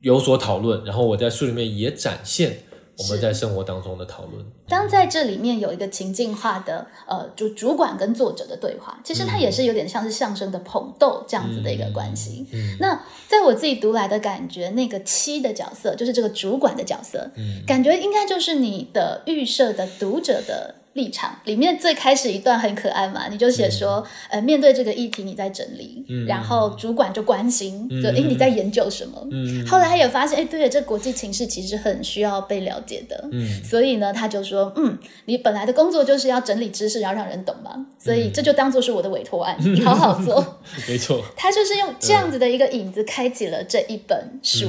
[0.00, 2.58] 有所讨论，然后我在书里面也展现
[2.98, 4.44] 我们在生活当中的讨论。
[4.68, 12.46] 当在这里面有一个情境化的呃，就主管跟作者的对话，其实它也是有点像是相声的捧逗这样子的一个关系。
[12.52, 20.76] 嗯那在我自己读来的感觉，那个七的角色就是这个主管的角色，嗯感觉应该就是你的预设的读者的。
[20.94, 26.26] 立场里面最开始一段很可爱嘛，你就写说，呃，面对这个议题你在整理，嗯。
[26.26, 29.24] 然后主管就关心，就诶你在研究什么？
[29.30, 29.64] 嗯。
[29.66, 33.62] 后来他也发现，哎，对了，这国际情势其实很需要被了解的，嗯。
[33.62, 40.60] 所以呢，他就说，嗯，你本来的工作就是要整理知识，然后让人懂嘛，所以这就当做是我的委托案， 你好好做。
[40.88, 44.66] 没错，他就是用这样子的一个影子开启了这一本书，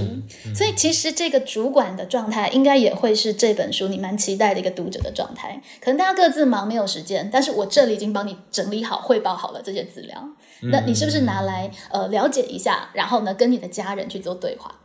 [0.56, 5.60] 所以其实这个主管的状态应该也会是这本书你蛮期待的一个读者的状态。
[5.80, 10.28] 可能大家各自忙没有时间，但是我这里已经帮你整理好、汇报好了这些资料，
[10.72, 14.76] 那你是不是拿来呃了解一下，然后呢跟你的家人去做对话？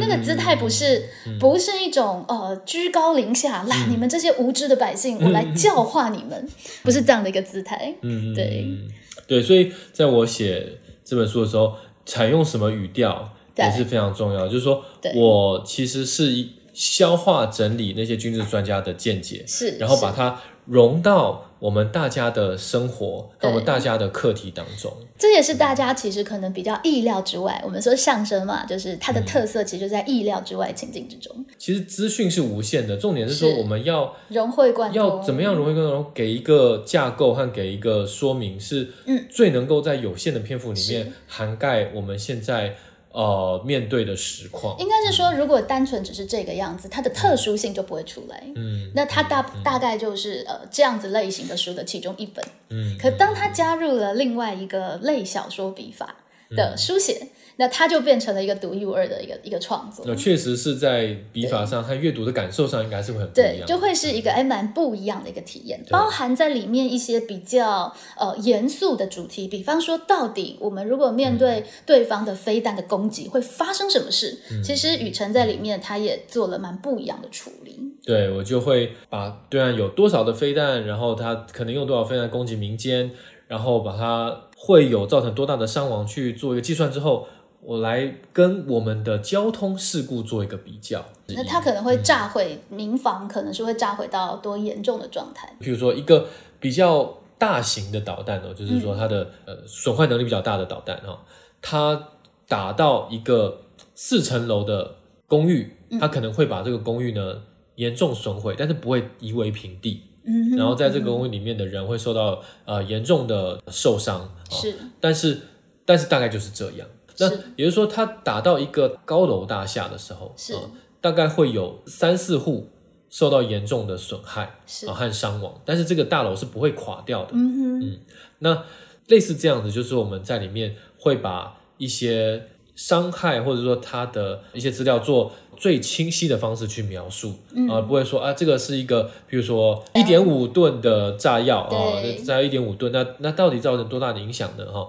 [0.00, 1.08] 那个姿态不是、
[1.38, 6.48] 不是一种呃居高临下啦，你们这些无知的百姓，我来教化你们，
[6.82, 7.94] 不是这样的一个姿态。
[8.02, 8.64] 嗯，对。
[8.66, 8.88] 嗯。
[9.28, 14.46] 对，所以在我写这本书的时候，采用什么语调，也是非常重要。
[14.46, 14.84] 就是说
[15.14, 24.92] 我其实是一消化整理那些军事专家的见解，是，然后把它融到我们大家的生活，到我们大家的课题当中。
[25.16, 27.58] 这也是大家其实可能比较意料之外。
[27.64, 34.98] 我们说相声嘛，就是它嗯的特色其实就在意料之外情境之中，其实资讯是无限的，重点是说我们要融会贯通。
[34.98, 42.76] 要怎么样融会贯通，给一个架构和给一个说明，是嗯最能够在有限的篇幅里面涵盖我们现在
[43.16, 44.78] 呃面对的实况。
[44.78, 48.42] 应该是说，如果单纯只是这个样子，它的特殊性就不会出来。
[48.54, 52.44] 嗯，那它大大概就是呃这样子类型的书的其中一本。
[52.68, 56.16] 嗯，可当它加入了另外一个类小说笔法
[56.50, 60.04] 嗯的书写，那它就变成了一个独一无二的一个一个创作。
[60.06, 63.66] 那确实是在笔法上和阅读的感受上，应该是会很不一对，样。
[63.66, 74.38] 就会是一个哎蛮不一样的一个体验，包含在里面一些比较呃严肃的主题，比方说到底我们如果面对对方的飞弹的攻击会发生什么事？
[74.62, 77.80] 其实雨辰在里面他也做了蛮不一样的处理。
[78.04, 83.10] 对我就会把对岸有多少的飞弹，然后他可能用多少飞弹攻击民间，
[83.48, 87.26] 然后把它会有造成多大的伤亡去做一个计算之后，
[87.66, 91.04] 我来跟我们的交通事故做一个比较。
[91.26, 95.52] 那它可能会炸毁民房，可能是会炸毁到多严重的状态。
[95.60, 96.28] 譬如说一个
[96.60, 101.18] 比较大型的导弹哦，就是说它的、呃损坏能力比较大的导弹哦，
[101.60, 102.10] 它
[102.46, 103.62] 打到一个
[103.96, 104.94] 四层楼的
[105.26, 107.42] 公寓，它可能会把这个公寓呢
[107.74, 110.04] 严重损毁，但是不会夷为平地。
[110.24, 115.40] 嗯，然后在这个公寓里面的人会受到呃严重的受伤，哦、是但是
[115.84, 116.86] 但是大概就是这样。
[117.18, 120.54] 那也就是说，它打到一个高楼大厦的时候，是。
[120.54, 120.60] 呃
[120.98, 122.68] 大概会有三四户
[123.10, 124.88] 受到严重的损害是。
[124.88, 127.30] 啊、和伤亡，但是这个大楼是不会垮掉的。
[127.34, 127.98] 嗯哼，
[128.40, 128.64] 那
[129.06, 137.68] 类似这样子，就是我们在里面会把一些伤害或者说它的一些资料做最清晰的方式去描述，嗯。
[137.68, 142.16] 啊、不会说啊这个是一个，比如说一点五吨的炸药啊，对。
[142.16, 144.66] 炸一点五吨，那那到底造成多大的影响呢？
[144.72, 144.88] 哈、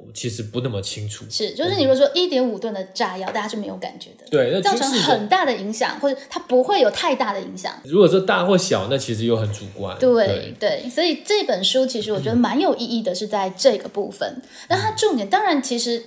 [0.00, 1.24] 我其实不那么清楚。
[1.28, 7.72] 是，就是你如果说一点五吨的炸药，大家是没有感觉的，对，那造成很大的影响，或者它不会有太大的影响。
[7.84, 9.98] 如果说大或小，那其实又很主观。
[9.98, 14.40] 对对，所以这本书其实我觉得蛮有意义的，是在这个部分。
[14.68, 16.02] 那它重点当然其实。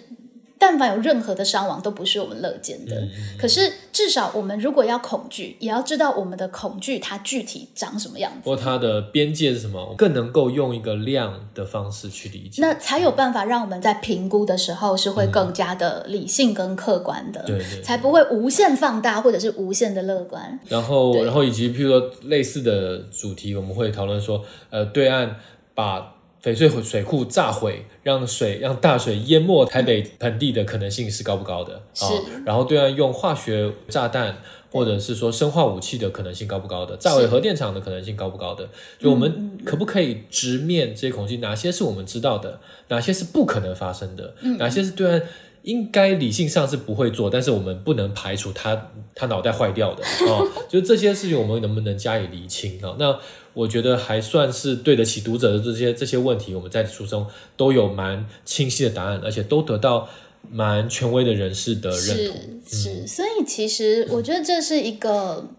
[0.63, 2.95] 但凡有任何的伤亡，都不是我们乐见的。
[3.35, 12.61] 可是至少我们如果要恐惧，也要知道我们的恐惧它具体长什么样子，或它的边界是什么，更能够用一个量的方式去理解。
[12.61, 20.59] 那才有办法让我们在评估的时候是会更加的理性跟客观的，对对才不会无限放大或者是无限的乐观。
[20.67, 25.37] 然后，然后以及譬如说类似的主题，我们会讨论说，呃，对岸
[25.73, 31.75] 把翡翠水库炸毁，让水让大水淹没台北盆地的可能性是高不高的？
[31.75, 32.05] 啊是
[32.45, 34.37] 然后对岸用化学炸弹
[34.71, 36.97] 或者是说生化武器的可能性高不高的？
[36.97, 38.67] 炸毁核电厂的可能性高不高的？
[38.97, 41.37] 就我嗯们可不可以直面这些恐惧？
[41.37, 42.59] 哪些是我们知道的？
[42.87, 44.33] 哪些是不可能发生的？
[44.41, 45.21] 嗯哪些是对岸？
[45.63, 53.15] 应该理性上是不会做，但是我们不能排除他他脑袋坏掉的啊、 就这些事情我们能不能加以厘清啊、那
[53.53, 60.07] 我觉得还算是对得起读者的这些这些问题，我们在书中都有蛮清晰的答案，而且都得到
[60.49, 62.37] 蛮权威的人士的认是同。
[62.67, 65.49] 是，所以其实我觉得这是一个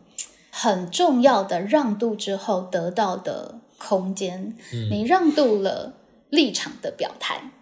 [0.50, 4.57] 很重要的让渡之后得到的空间。
[4.72, 5.94] 嗯你让渡了
[6.31, 7.52] 立场的表态，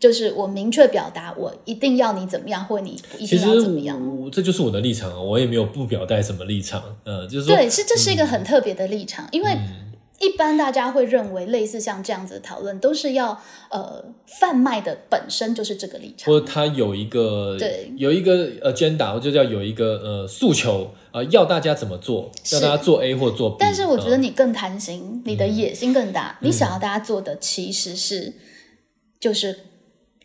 [0.00, 4.18] 就是我明确表达我一定要你怎么样，或你一定要怎么样。
[4.18, 16.30] 我这就是我的立场啊，我也没有不表达什么立场，呃，就是说，对，是这是一个很特别的立场，因为嗯一般大家会认为类似像这样子的讨论都是要呃贩卖的本身就是这个立场。
[16.30, 23.56] 或者他有一个对有一个 agenda，或者叫有一个呃诉求啊、呃要大家怎么做，要大家做 A 或做 B。
[23.60, 28.34] 但是我觉得嗯你更贪心，你的野心更大，你想要大家做的其实是
[29.18, 29.58] 就是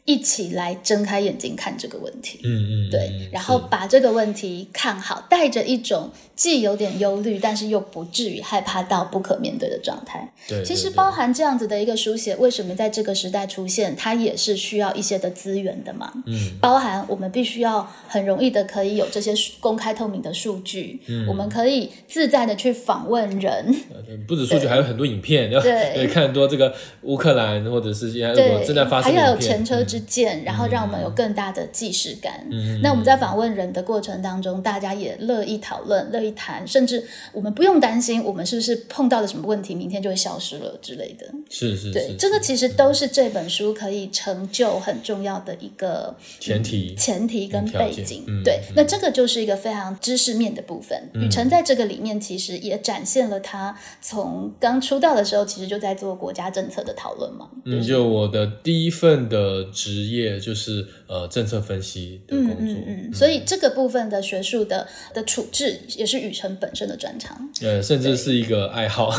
[0.06, 2.40] 一起来睁开眼睛看这个问题。
[2.44, 10.32] 嗯嗯，对嗯，然后把这个问题看好，带着一种既有点忧虑，但是又不至于害怕到不可面对的状态。
[10.48, 16.12] 对，其实包含这样子的一个书写，为什么在这个时代出现，它也是需要一些的资源的嘛。
[16.26, 21.26] 嗯，包含我们必须要很容易的可以有这些公开透明的数据，嗯。
[21.28, 25.94] 我们可以自在的去访问人，呃不止数据，还有很多影片，要对。
[25.96, 29.26] 对看很多这个乌克兰或者是现在正在发，生的影片。
[29.26, 32.46] 要有前车之鉴，然后让我们有更大的既视感。
[32.52, 32.82] 嗯。
[32.82, 41.26] 那我们在访问人的过程当中，大家也乐意讨论，乐意以谈，甚至我们不用担心我们是不是碰到了什么问题，明天就会消失了之类的。
[41.50, 46.96] 是是对，这个其实都是这本书可以成就很重要的一个前提。
[46.96, 48.24] 前提跟背景。
[48.28, 50.98] 嗯对，那这个就是一个非常知识面的部分。
[51.14, 57.50] 嗯雨辰在这个里面其实也展现了他从刚出道的时候，其实就在做国家政策的讨论嘛。
[57.66, 67.38] 嗯，就我的第一份的职业就是呃政策分析的工作，嗯嗯，所以这个部分的学术的的处置也是雨辰本身的专长。
[67.62, 69.16] 呃，甚至是一个爱好。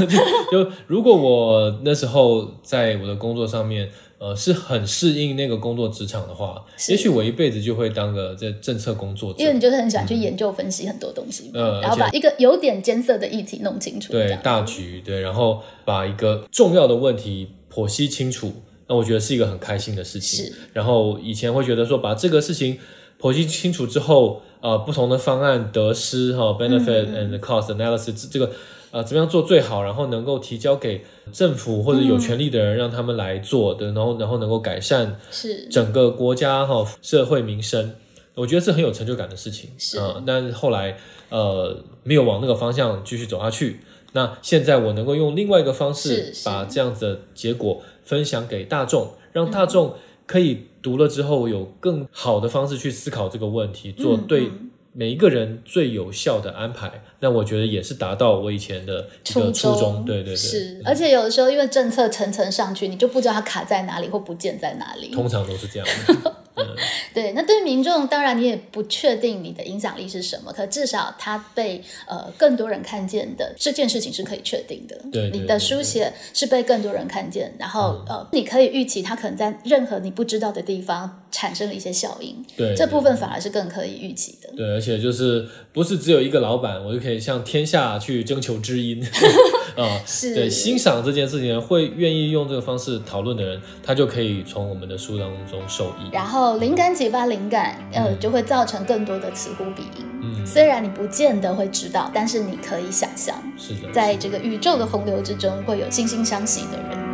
[0.50, 9.46] 就 就如果我那时候在我的工作上面，呃，是很适应那个工作职场的话，也许我一辈子就会当个这政策工作者因。
[9.46, 18.50] 为你就是很喜欢去研究分析很多东西嘛，呃然后把一个有点艰涩的议题弄清楚，对大局，对，然后把一个重要的问题剖析清楚，
[18.88, 20.46] 那我觉得是一个很开心的事情。
[20.46, 22.78] 是然后以前会觉得说，把这个事情
[23.20, 28.51] 剖析清楚之后，呃，不同的方案得失哈、benefit 嗯 and cost analysis 这这个
[28.90, 37.95] 呃怎么样做最好，然后能够提交给政府或者有权利的人，让他们来做的，然后然后能够改善是整个国家哈、社会民生，
[38.35, 39.71] 我觉得是很有成就感的事情。
[39.79, 40.97] 是啊、但是后来
[41.29, 43.81] 呃没有往那个方向继续走下去。
[44.12, 49.95] 那现在我能够用另外一个方式把这样子的结果分享给大众，让大众
[50.27, 54.51] 可以读了之后有更好的方式去思考这个问题，做对
[54.93, 57.05] 每一个人最有效的安排。
[57.21, 60.05] 那我觉得也是达到我以前的一个初衷。
[60.05, 65.09] 对对对，是，而且有的时候因为政策层层上去，你就不知道它卡在哪里或不见在哪里。
[65.11, 65.89] 通常都是这样。
[67.12, 74.97] 对，那对民众当然你也不确定你的影响力是什么，可至少他被呃更多人看见的这件事情是可以确定的。
[75.12, 84.51] 对对你的书写是被更多人看见，然后、呃你可以预期他可能在任何你不知道的地方产生了一些效应，对，这部分反而是更可以预期的。
[84.57, 89.03] 对，而且就是不是只有一个老板，我就可以向天下去征求知音
[89.77, 90.01] 啊。
[90.07, 96.11] 是对，欣赏这件事情，会愿意用这个方式讨论的人，他就可以从我们的书当中受益。
[96.12, 100.07] 然后灵感启发灵感，呃，就会造成更多的此呼彼应。
[100.23, 107.07] 嗯，虽然你不见得会知道，但是你可以想象，是的，在这个宇宙的洪流之中，会有惺惺相惜的人。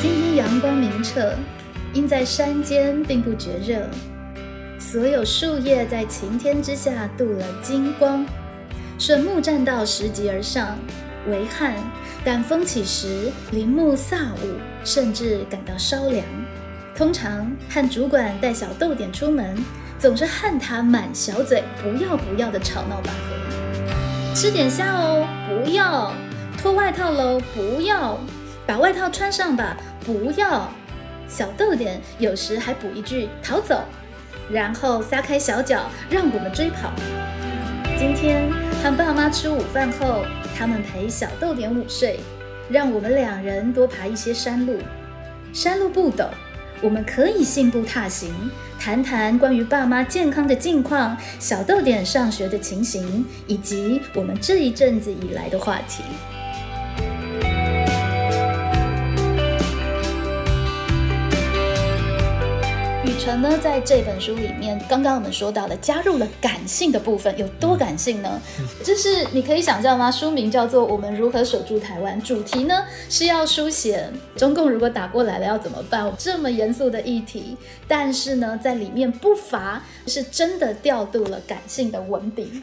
[0.00, 1.32] 今天阳光明澈，
[1.92, 3.88] 因在山间并不觉热，
[4.94, 8.24] 所有树叶在晴天之下镀了金光。
[8.96, 10.78] 顺木栈道拾级而上，
[11.28, 11.74] 为旱，
[12.24, 14.54] 但风起时林木飒舞，
[14.84, 16.24] 甚至感到稍凉。
[16.94, 19.56] 通常和主管带小豆点出门，
[19.98, 24.32] 总是和他满小嘴不要不要的吵闹拔河。
[24.32, 26.12] 吃点虾哦，不要；
[26.56, 28.16] 脱外套喽，不要；
[28.64, 29.76] 把外套穿上吧，
[30.06, 30.70] 不要。
[31.26, 33.82] 小豆点有时还补一句“逃走”，
[34.50, 36.92] 然后撒开小脚让我们追跑。
[37.98, 38.50] 今天
[38.82, 40.24] 和爸妈吃午饭后，
[40.56, 42.20] 他们陪小豆点午睡，
[42.68, 44.78] 让我们两人多爬一些山路。
[45.52, 46.28] 山路不陡，
[46.82, 48.34] 我们可以信步踏行，
[48.78, 56.02] 谈谈关于爸妈健康的近况、小豆点上学的情形，以及我们这一阵子以来的话题。
[63.24, 68.38] 雨辰呢，在这本书里面，刚刚我们说到的加入了感性的部分，有多感性呢？
[68.84, 70.10] 就是你可以想象吗？
[70.10, 74.06] 书名叫做《我们如何守住台湾》，主题呢是要书写
[74.36, 77.56] 中共如果打过来了要怎么办，这么严肃的议题。
[77.88, 82.60] 但是呢，在里面不乏是真的调度了感性的文笔。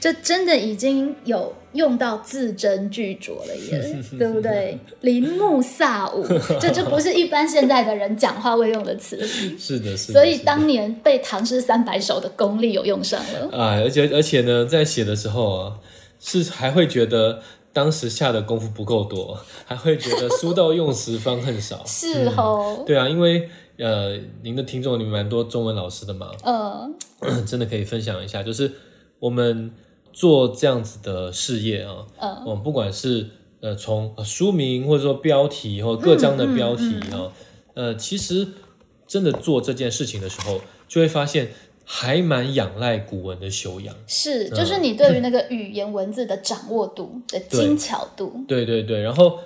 [0.00, 4.78] 这真的已经有用到字斟句酌了耶， 对不对？
[5.00, 6.26] 林木飒舞，
[6.60, 9.16] 这就不是一般现在的人讲话会用的词。
[9.26, 10.14] 是的，是的。
[10.14, 13.56] 所以当年被唐诗三百首的功力有用上了。
[13.56, 15.72] 啊，而且而且呢，在写的时候啊，
[16.18, 21.82] 是还会觉得当时下的功夫不够多，还会觉得书到用时方恨少。
[21.86, 26.94] 是哦，对啊，因为呃，您的听众里面蛮多中文老师的嘛，嗯
[27.44, 28.72] 真的可以分享一下，就是
[29.18, 29.72] 我们
[30.12, 33.28] 做这样子的事业啊，嗯，我们不管是
[33.60, 37.32] 呃从呃书名或者说标题或各章的标题啊，
[37.74, 38.48] 呃，其实
[39.06, 41.50] 真的做这件事情的时候，就会发现
[41.84, 43.94] 还蛮仰赖古文的修养。
[44.06, 49.38] 是，就是你对于那个语言文字的掌握度的精巧度，对对对，然后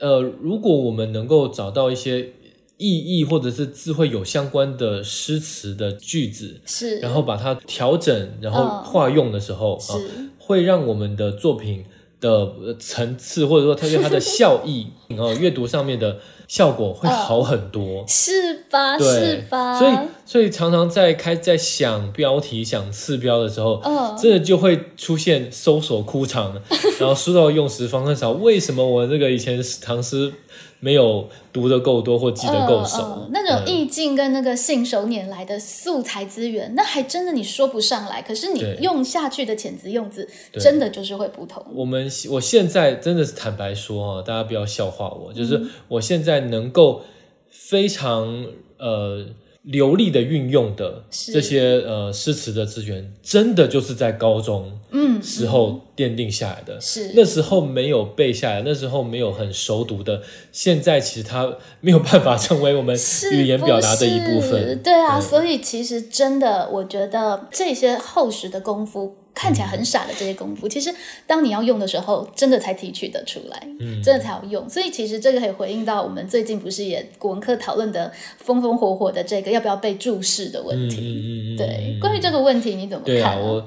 [0.00, 2.32] 呃，如果我们能够找到一些
[2.80, 11.84] 意义或者是字会有相关的诗词的句子，是，然后把它调整，然后嗯化用的时候、啊，是会让我们的作品
[12.20, 14.86] 的呃层次或者说它对它的效益，
[15.18, 16.18] 哦， 阅读上面的
[16.48, 18.02] 效果会好很多。
[18.08, 18.98] 是吧？
[18.98, 19.78] 是吧？
[19.78, 19.92] 所以，
[20.24, 26.60] 所以常常在开在想标题、想次标的时候，嗯真的就会出现搜索枯肠，
[26.98, 28.30] 然后书到用时方恨少。
[28.32, 30.32] 为什么我这个以前唐诗
[30.80, 33.28] 没有读的够多或记得够熟？
[33.32, 38.22] 那种意境跟那个信手拈来的素材资源，那还真的你说不上来。
[38.22, 41.64] 可是你用下去的遣词用字，真的就是会不同。
[41.74, 47.02] 我们我现在真的是坦白说啊，大家不要笑话我，就是嗯我现在能够
[47.50, 48.46] 非常
[48.78, 49.26] 呃
[49.62, 56.80] 流利的运用的这些呃诗词的资源，真的就是在高中嗯，时候奠定下来的。
[56.80, 62.96] 是那时候没有背下来，那时候没有很熟读的，现在其实它没有办法成为我们
[63.32, 64.82] 语言表达的一部分。
[64.82, 69.16] 对啊，嗯所以其实真的，我觉得这些厚实的功夫。
[69.40, 70.94] 看起来很傻的这些功夫，其实
[71.26, 74.68] 当你要用的时候，真的才提取得出来，嗯真的才有用。
[74.68, 80.98] 所以其实这个可以回应到我们最近不是也国文课讨论的风风火火的这个要不要被注释的问题。
[81.00, 83.66] 嗯嗯对，关于这个问题你怎么看、对啊，我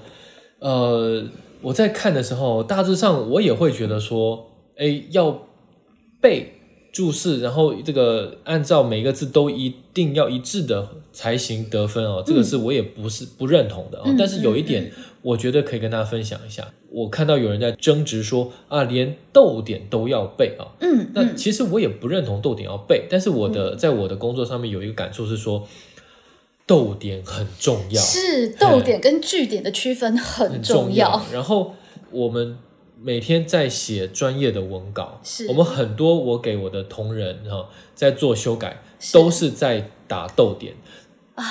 [0.59, 1.23] 呃
[1.63, 5.47] 我在看的时候，大致上我也会觉得说，哎，要
[6.21, 6.53] 背
[6.91, 14.03] 注释，然后这个按照每个字都一定要一致的才行得分哦，这个是我也不是不认同的哦。
[14.05, 14.91] 嗯但是有一点，
[15.23, 16.71] 我觉得可以跟大家分享一下。
[16.91, 20.67] 我看到有人在争执说啊，连逗点都要背啊。
[20.79, 25.67] 嗯，那其实我也不认同逗点要背，但是我的在我的工作上面有一个感触是说，
[26.67, 27.99] 逗点很重要。
[27.99, 31.21] 是逗点跟句点的区分很很重重要。
[31.31, 31.73] 然后
[32.11, 32.57] 我们
[33.01, 40.73] 每天在写专业的文稿，是我们很多我给我的同仁哈、在做修改，都是在打逗点。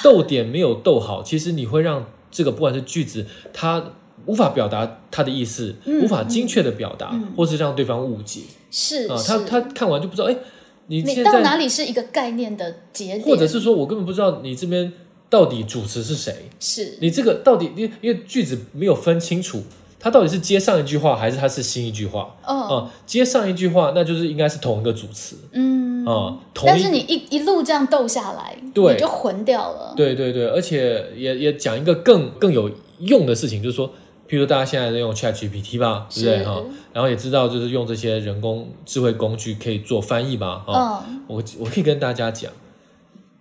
[0.05, 3.93] 逗点没有逗好，其实你会让这个不管是句子它
[4.27, 8.51] 无法表达它的意思，嗯无法精确的表达，或是让对方误解啊。
[8.71, 10.37] 是啊他他看完就不知道，哎，
[10.87, 14.93] 你你到哪里是一个概念的节点，或者是说我根本不知道你这边
[15.29, 16.49] 到底主持是谁。
[16.59, 19.63] 是你这个到底因因为句子没有分清楚，
[20.03, 22.35] 它到底是接上一句话还是它是新一句话？
[22.43, 25.37] 啊、哦接上一句话那就是应该是同一个主词。
[25.53, 28.95] 嗯，啊、同但是你一一路这样斗下来，对。
[28.95, 29.95] 你就混掉了。
[29.97, 33.89] 对对对，而且也也讲一个更更有用的事情，就是说，
[34.29, 36.39] 譬如说大家现在在用 Chat GPT 吧，对不对？
[36.39, 36.45] 是。
[36.45, 36.63] 哈？
[36.93, 42.53] 然后也知道就是用这些人工智慧工具可以做翻译吧，哈、嗯，我我可以跟大家讲，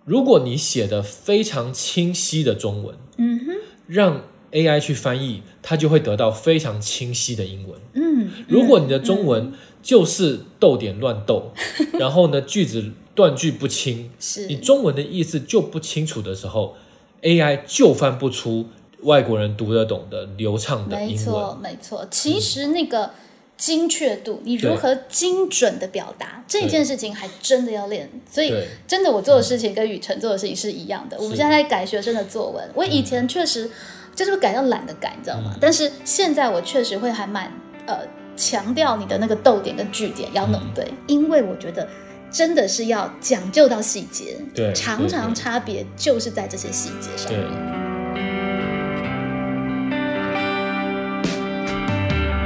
[0.04, 3.52] 如果你写的非常清晰的中文，嗯哼，
[3.86, 4.22] 让
[4.52, 7.80] AI 去翻译，它就会得到非常清晰的英文。
[7.94, 11.52] 嗯，如果你的中文就是逗点乱逗，
[11.98, 16.76] 然后呢句子断句不清，是你中文的意思就不清楚的时候
[17.22, 18.66] ，AI 就翻不出
[19.02, 21.58] 外国人读得懂的流畅的英文没错文。
[21.60, 22.06] 没错。
[22.10, 23.10] 其实那个
[23.56, 28.10] 精确度，你如何精准的表达这件事情，还真的要练。
[28.30, 28.52] 所以
[28.86, 31.16] 真的，我做的事情跟雨辰做的事情是一样的。
[31.18, 33.70] 我们现在在改学生的作文，我以前确实
[34.14, 35.56] 就是改到懒得改，你知道嗯吗？
[35.60, 37.50] 但是现在我确实会还蛮
[37.86, 37.98] 呃
[38.36, 41.88] 强调你的那个逗点跟句点要弄嗯对，因为我觉得。
[42.34, 47.50] 真的是要讲究到细节，对常常差别就是在这些细节上对面。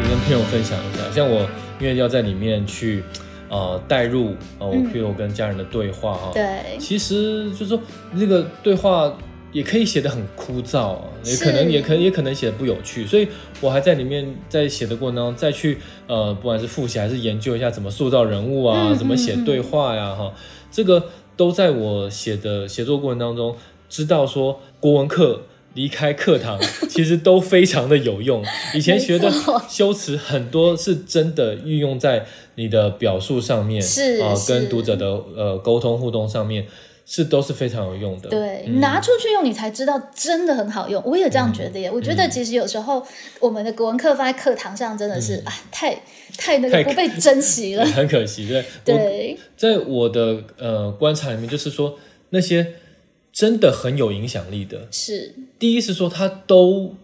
[0.03, 1.49] 也跟朋友分享一下，像我
[1.79, 3.05] 因为要在里面去
[3.49, 9.17] 呃带入呃我嗯譬如我跟家人的对话哈、对，其实就是说那个对话
[9.57, 13.27] 也可以写得很枯燥啊，也可能也可也可能写得不有趣，所以
[13.63, 20.31] 我还在里面在写的过程当中再去呃不管是复习还是研究一下怎么塑造人物啊，嗯怎么写对话呀哈，
[20.71, 21.07] 这个
[21.39, 23.57] 都在我写的写作过程当中
[23.89, 25.41] 知道说国文课。
[25.77, 28.43] 离开课堂， 其实都非常的有用。
[28.75, 29.31] 以前学的
[29.69, 36.67] 修辞很多是真的运用在你的表述上面，啊、是是跟读者的呃沟通互动上面，
[37.09, 38.29] 是都是非常有用的。
[38.29, 41.01] 对，嗯拿出去用，你才知道真的很好用。
[41.07, 41.89] 我也这样觉得耶。
[41.89, 43.07] 我觉嗯得其实有时候
[43.39, 45.95] 我们的国文课放在课堂上，真的是啊，太
[46.37, 47.87] 太那太个不被珍惜了。
[47.95, 48.59] 很可惜，对。
[48.59, 51.97] 我对，在我的呃观察里面，就是说
[52.31, 52.75] 那些
[53.33, 56.97] 真的很有影响力的，是第一是说他都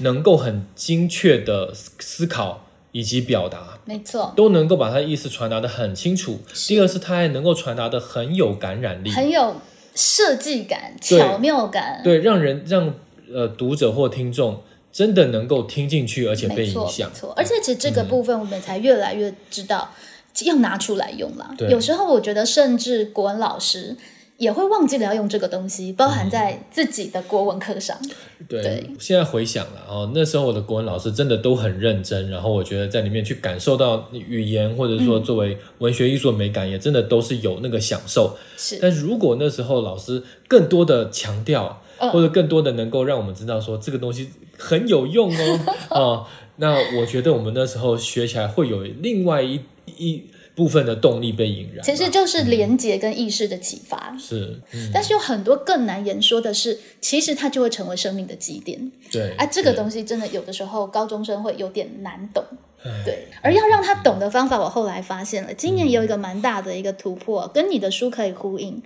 [0.00, 6.40] 能够很精确的思考以及表达，没错，都能够把他的意思传达的很清楚。
[6.66, 9.56] 第二是他还能够传达的很有感染力，很有
[9.94, 12.00] 设计感、巧妙感。
[12.02, 12.94] 对，让人让
[13.32, 17.14] 呃读者或听众真的能够听进去，而且被影响没。
[17.14, 17.32] 错。
[17.36, 19.92] 而且其实这个部分我们才越来越知道
[20.44, 21.54] 要拿出来用啦。
[21.68, 23.96] 有时候我觉得，甚至国文老师
[24.38, 27.98] 也会忘记了要用这个东西，包含在自己的国文课上。
[28.48, 38.38] 对，对现在回想了哦，那时候我的国文老师真的都很认真，然后我觉得在里面去感受到语言，或者嗯说作为文学艺术美感，也真的都是有那个享受。
[38.56, 45.34] 是，但是如果那时候老师更多的强调，嗯或者更多的能够让我们知道说这个东西很有用
[45.90, 49.60] 哦， 啊、那我觉得我们那时候学起来会有另外一
[49.96, 50.22] 一
[50.58, 51.84] 部分的动力被引燃。
[51.84, 54.12] 其实就是连接跟意识的启发。
[54.18, 58.90] 是，嗯，但是有很多更难言说的是，其实它就会成为生命的基点。
[59.12, 62.44] 对，啊，这个东西真的有的时候高中生会有点难懂。
[63.04, 68.82] 对，而要让他懂的方法，我后来发现了，今年也有一个蛮大的一个突破，跟你的书可以呼应。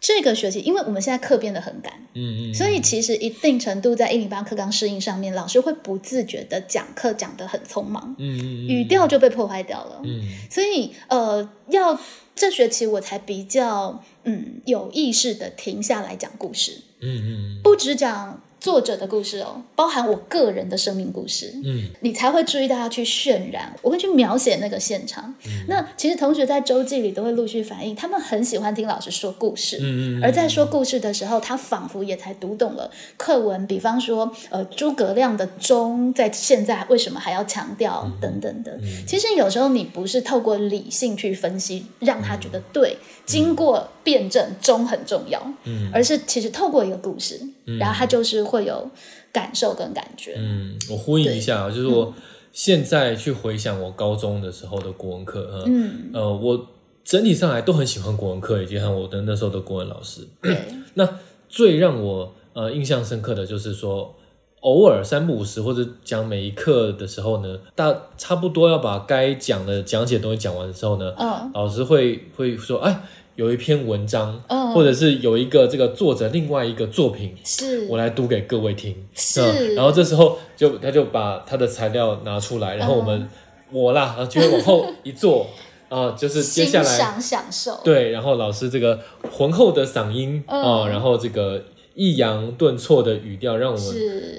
[0.00, 10.00] 这个学期，因为我们现在课变得很赶，嗯嗯，所以其实一定程度在一零八课纲适应上面，老师会不自觉的讲课讲得很匆忙，嗯嗯嗯，语调就被破坏掉了。
[10.04, 10.22] 嗯。
[10.50, 12.00] 所以呃，要
[12.34, 17.60] 这学期我才比较嗯有意识的停下来讲故事，嗯嗯。
[17.62, 21.52] 不只讲作者的故事哦，包含我个人的生命故事。
[21.64, 25.34] 嗯你才会注意到要去渲染，我会去描写那个现场。
[25.46, 29.78] 嗯那其实同学在周记里都会陆续反映，他们很喜欢听老师说故事。
[29.80, 38.78] 嗯嗯，而在说故事的时候，他仿佛也才读懂了课文，比方说，呃，诸葛亮的忠在现在为什么还要强调嗯等等的。
[39.06, 45.90] 其实有时候你不是透过理性去分析，让他觉得对，经过辩证，中很重要，嗯。
[45.92, 47.40] 而是其实透过一个故事，
[47.78, 48.88] 然后他就是会有
[49.32, 50.34] 感受跟感觉。
[50.36, 52.12] 嗯，我呼应一下啊，就是我
[52.52, 56.66] 现在去回想我高中的时候的国文课，嗯，呃，我
[57.04, 60.22] 整体上来都很喜欢国文课，以及和我的那时候的国文老师。
[60.42, 60.56] 对，
[60.94, 64.14] 那最让我呃印象深刻的就是说，
[64.60, 71.50] 偶尔三不五时或者讲每一课的时候呢，大差不多要把该讲的讲解的东西讲完的时候呢，嗯。
[71.54, 73.02] 老师会会说，哎，
[73.40, 77.86] 有一篇文章，嗯，或者是有一个这个作者另外一个作品，是。
[77.88, 78.94] 我来读给各位听。
[79.14, 79.40] 是。
[79.40, 83.26] 嗯，然后这时候就他就把他的材料拿出来，然后我们、
[83.72, 85.46] 我啦，然后就会往后一坐
[85.88, 87.80] 啊，就是接下来赏享受。
[87.82, 89.00] 对，然后老师这个
[89.32, 91.64] 浑厚的嗓音啊、嗯然后这个
[91.94, 93.86] 抑扬顿挫的语调，让我们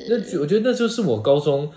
[0.09, 1.71] 那我觉得那就是我高中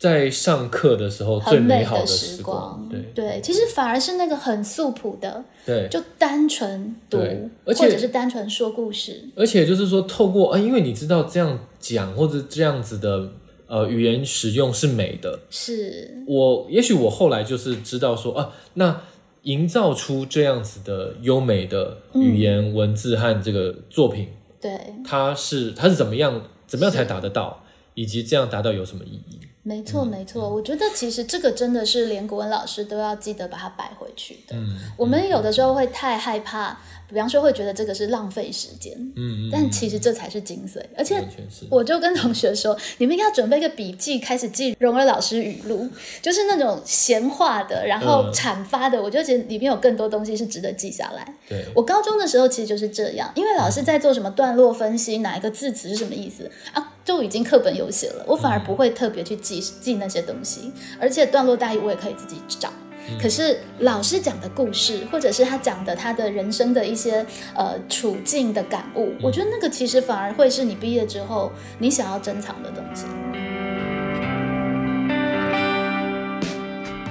[0.00, 2.88] 在上课的时候最美好的时光。
[2.90, 3.00] 对。
[3.14, 7.18] 对，其实反而是那个很素朴的，对，就单纯读，
[7.66, 9.28] 而且或者是单纯说故事。
[9.36, 13.30] 而且就是说，透过啊，因为你知道这样讲或者这样子的
[13.66, 19.02] 呃语言使用是美的，是，我也许我后来就是知道说啊，那
[19.42, 24.28] 营造出这样子的优美的语言、文字和这个作品，
[24.60, 29.40] 对，它是它是怎么样怎么样才达得到，以及这样达到有什么意义？
[29.62, 30.48] 没错，没错。
[30.48, 34.56] 我觉得其实这个真的是连国文老师都要记得把它摆回去的。
[34.56, 40.80] 嗯我们有的时候会太害怕，比方说会觉得这个是浪费时间，嗯嗯，但其实这才是精髓。
[40.96, 41.22] 而且
[41.70, 45.88] 我就跟同学说，你们应该要准备一个笔记，开始记荣儿老师语录，
[46.22, 51.34] 就是那种闲话的，然后嗯阐发的，我就觉得里面有更多东西是值得记下来。
[51.48, 62.72] 对，我高中的时候其实就是这样，因为老师在做什么段落分析，哪一个字词是什么意思啊，就已经课本有写了，我反而不会特别去记记那些东西，而且段落大意我也可以自己找。
[63.20, 71.50] 可是老师讲的故事，或者是他讲的他的人生的一些呃处境的感悟，我觉得那个其实反而会是你毕业之后
[71.80, 73.06] 你想要珍藏的东西。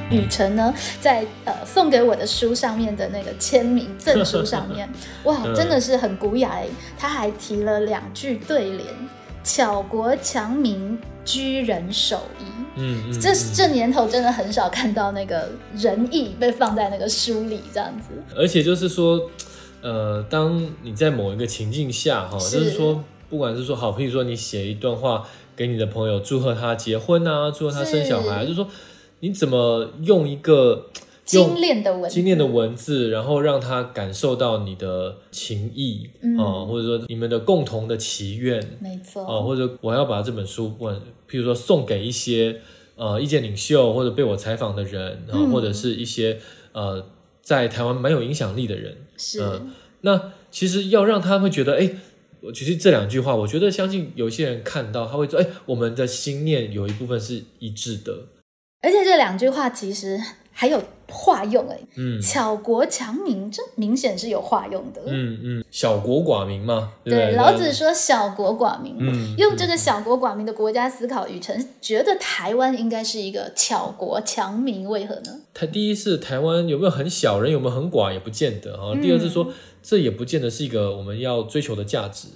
[0.09, 4.89] 雨辰呢，在呃送给我的书上面的那个签名赠书上面，
[5.25, 6.67] 哇，嗯真的是很古雅哎！
[6.97, 8.87] 他还提了两句对联
[9.43, 12.43] ：“巧国强民，居人守义。”
[12.75, 18.07] 嗯嗯，这这年头真的很少看到那个仁义被放在那个书里这样子。
[18.35, 19.29] 而且就是说，
[19.81, 25.27] 呃，当你在某一个情境下，哈，是就是说，不管是说好，譬如说你写一段话
[25.57, 28.67] 给你的朋友，祝贺他结婚啊，祝贺他生小孩，是就是说
[29.19, 30.85] 你怎么用一个用
[31.29, 38.65] 精炼的文字，精炼的文字，然后让他感受到你的情谊啊、嗯或者说你们的共同的祈愿。
[38.79, 40.95] 没错，啊、或者我要把这本书，不管
[41.29, 42.61] 譬如说送给一些
[42.95, 45.51] 呃意见领袖或者被我采访的人啊、嗯。
[45.51, 46.39] 或者是一些
[46.71, 47.05] 呃
[47.41, 49.71] 在台湾蛮有影响力的人，是、嗯
[50.01, 51.89] 那其实要让他会觉得，哎，
[52.39, 58.13] 我其实这两句话，我觉得相信有些人看到他会说，哎，我们的心念有一部分是一致的，
[58.81, 60.17] 而且这两句话其实
[60.59, 65.01] 还有化用哎，嗯巧国强民，这明显是有化用的。
[65.05, 67.35] 嗯嗯，小国寡民嘛，对对，对？
[67.37, 75.39] 老子说小国寡民，嗯用这个小国寡民的国家思考，雨辰觉得台湾应该是一个巧国强民，为何呢？
[75.53, 78.93] 台第一是台湾有没有很小，人有没有很寡也不见得啊。
[79.01, 79.47] 第二是说，
[79.81, 82.27] 这也不见得是一个我们要追求的价值。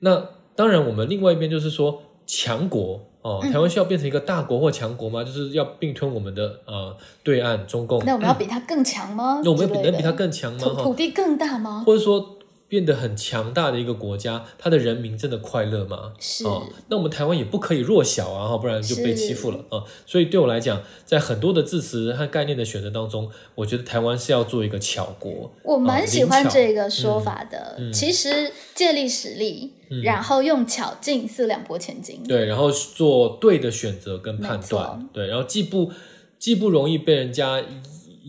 [0.00, 0.22] 那
[0.54, 5.22] 当然，我们另外一边就是说强国哦，台湾需要变成一个大国或强国吗？
[5.22, 8.02] 就是要并吞我们的呃对岸中共。
[8.06, 9.42] 那我们要比他更强吗？
[9.44, 10.58] 那我们能比他更强吗？
[10.60, 11.82] 土土，地更大吗？
[11.84, 12.37] 或者说
[12.68, 16.12] 变得很强大的一个国家，它的人民真的快乐吗？
[16.18, 19.82] 是哦，那我们台湾也不可以弱小啊，哈不然就被欺负了啊。
[20.04, 25.50] 所以对我来讲，在很多的字词和概念的选择当中，我觉得台湾是要做一个巧国。
[25.62, 27.90] 我蛮喜欢这个说法的。
[27.90, 32.22] 其实借力使力，然后用巧劲四两拨千斤。
[32.28, 35.90] 对，然后做对的选择跟判断，对，然后既不
[36.38, 37.64] 既不容易被人家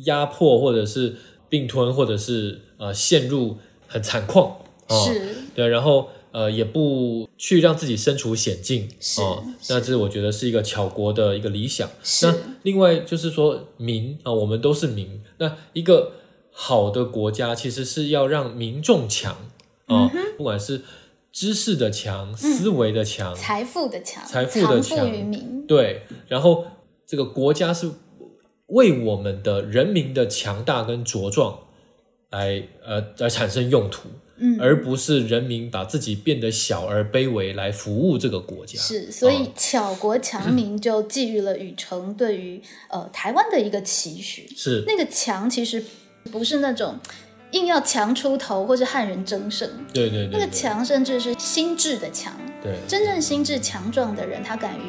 [0.06, 1.18] 压迫，或者是
[1.50, 3.58] 并吞，或者是呃陷入
[3.90, 11.90] 很惨况，哦、是对，然后呃也不去让自己身处险境，是哦，那这我觉得是一个巧国的一个理想。
[12.22, 16.14] 那另外就是说民啊、我们都是民，那一个
[16.52, 19.34] 好的国家其实是要让民众强
[19.88, 20.84] 啊、嗯不管是
[21.34, 25.66] 知识的强、思维的强，财富的强，财富的强于民。
[25.68, 26.66] 对，然后
[27.06, 27.92] 这个国家是
[28.68, 31.60] 为我们的人民的强大跟茁壮
[32.32, 38.80] 来呃来产生用途，嗯而不是人民把自己变得小而卑微来服务这个国家。
[38.80, 44.48] 是，所哦以巧国强民就寄予了禹城对于呃台湾的一个期许。
[44.56, 45.84] 是那个强其实
[46.32, 46.98] 不是那种
[47.52, 52.34] 硬要强出头或是汉人争胜，对对对，对那个强甚至是心智的强。
[52.62, 54.84] 对真正心智强壮的人，他敢于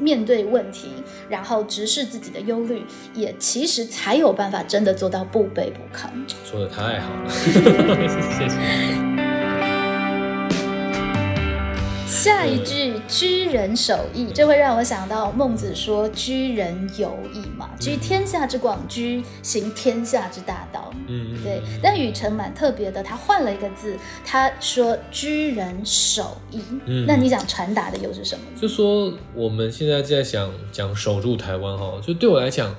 [0.00, 0.90] 面对问题，
[1.28, 2.82] 然后直视自己的忧虑，
[3.14, 6.08] 也其实才有办法真的做到不卑不亢。
[6.44, 7.30] 说的太好了，
[8.38, 9.09] 谢谢。
[12.10, 20.92] 下一句“居人守义”，这会让我想到孟子说“居人有义”嘛，居天下之广，居行天下之大道。
[21.06, 26.60] 嗯嗯，对，但雨辰蛮特别的，他换了一个字，他说“居人守义”。
[26.84, 27.06] 嗯。
[27.06, 28.44] 那你想传达的又是什么？
[28.60, 32.74] 就说我们现在在想讲守住台湾哈，就对我来讲，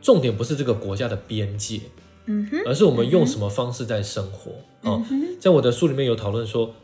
[0.00, 1.82] 重点不是这个国家的边界，
[2.26, 4.50] 嗯哼，而是我们用什么方式在生活。
[4.82, 6.74] 啊、嗯哼，在我的书里面有讨论说，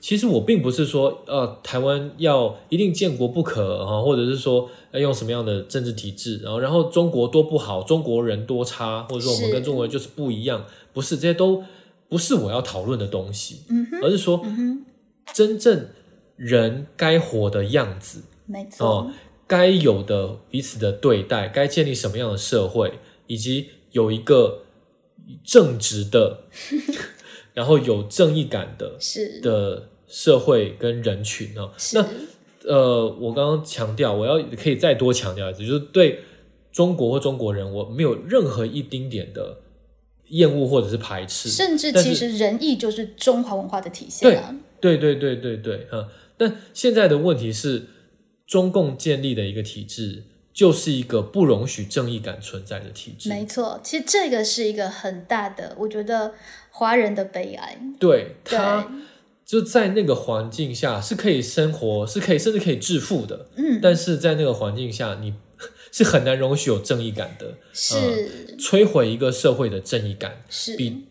[0.00, 11.62] 其实我并不是说呃台湾要一定建国不可啊，或者是说要用什么样的政治体制，然后然后中国多不好，中国人多差，或者说我们跟中国人就是不一样，不是这些都
[12.08, 14.84] 不是我要讨论的东西，嗯，而是说嗯，
[15.34, 15.88] 真正
[16.36, 18.22] 人该活的样子。
[18.46, 19.10] 没错，哦，
[19.46, 24.62] 该有的彼此的对待，该建立什么样的社会，以及有一个
[25.44, 26.44] 正直的，
[27.58, 31.72] 然后有正义感的是的社会跟人群哦。
[31.92, 32.06] 那
[32.72, 36.20] 呃，我刚刚强调，我要可以再多强调一次，就是对
[36.70, 39.58] 中国或中国人，我没有任何一丁点的
[40.28, 44.54] 厌恶或者是排斥，甚至其实仁义就是中华文化的体现啊。
[44.80, 46.06] 对对对对对，嗯，
[46.36, 47.86] 但现在的问题是，
[48.46, 53.28] 中共建立的一个体制，就是一个不容许正义感存在的体制。
[53.28, 56.34] 没错，其实这个是一个很大的，我觉得
[56.78, 57.76] 华人的悲哀。
[57.98, 58.88] 对，他
[59.44, 65.34] 就在那个环境下是可以生活，是可以甚至可以致富的，嗯，但是在那个环境下，你
[65.90, 67.54] 是很难容许有正义感的。
[67.72, 71.04] 是、摧毁一个社会的正义感，是，比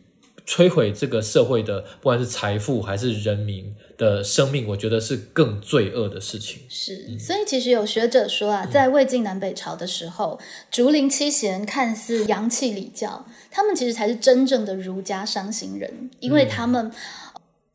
[0.45, 6.61] 摧毁这个社会的不管是财富还是人民的生命，我觉得是更罪恶的事情。
[6.69, 10.39] 是，所以其实有学者说啊，在魏晋南北朝的时候，
[10.69, 16.91] 竹林七贤看似阳气礼教，他们其实才是真正的儒家伤心人，因为他们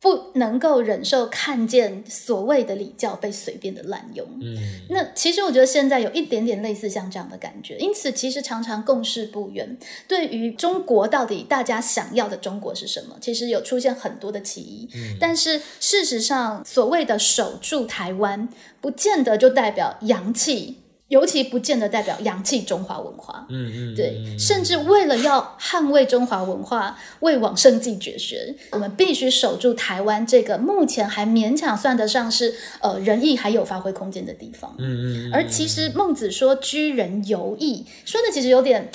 [0.03, 4.27] 不能够忍受看见所谓的礼教被随便的滥用。
[4.41, 4.59] 嗯，
[4.91, 9.79] 那其实我觉得现在有一点点类似像这样的感觉，因此其实常常共识不远。
[10.09, 14.89] 对于中国到底大家想要的中国是什么，其实有出现很多的歧义。
[15.21, 18.49] 但是事实上，所谓的守住台湾，
[18.81, 20.82] 不见得就代表洋气。
[21.13, 34.75] 尤其不见得代表洋气中华文化，嗯嗯，对，甚至为了要捍卫中华文化，为往圣继绝学，我们必须守住台湾这个目前还勉强算得上是呃仁义还有发挥空间的地方。
[34.79, 38.91] 嗯嗯，而其实孟子说“居人犹义”，说的其实有点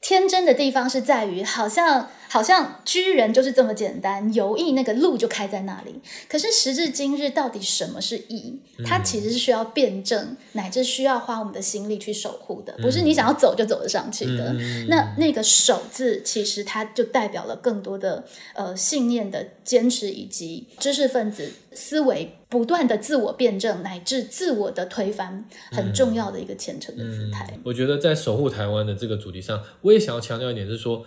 [0.00, 5.94] 天真的地方是在于，好像好好像居人就是这么简单，游艺那个路就开在那里。
[6.28, 8.60] 可是时至今日，到底什么是义？
[8.84, 14.54] 它其实是需要辩证，乃至需要花我们的心力去守护的，不是你想要走就走得上去的。
[14.88, 18.22] 那那个“守”字，其实它就代表了更多的
[18.54, 27.58] 呃信念的坚持，以及知识分子思维不断的自我辩证，乃至自我的推翻，很重要的一个虔诚的姿态。
[27.64, 31.02] 我觉得在守护台湾的这个主题上，我也想要强调一点，是说。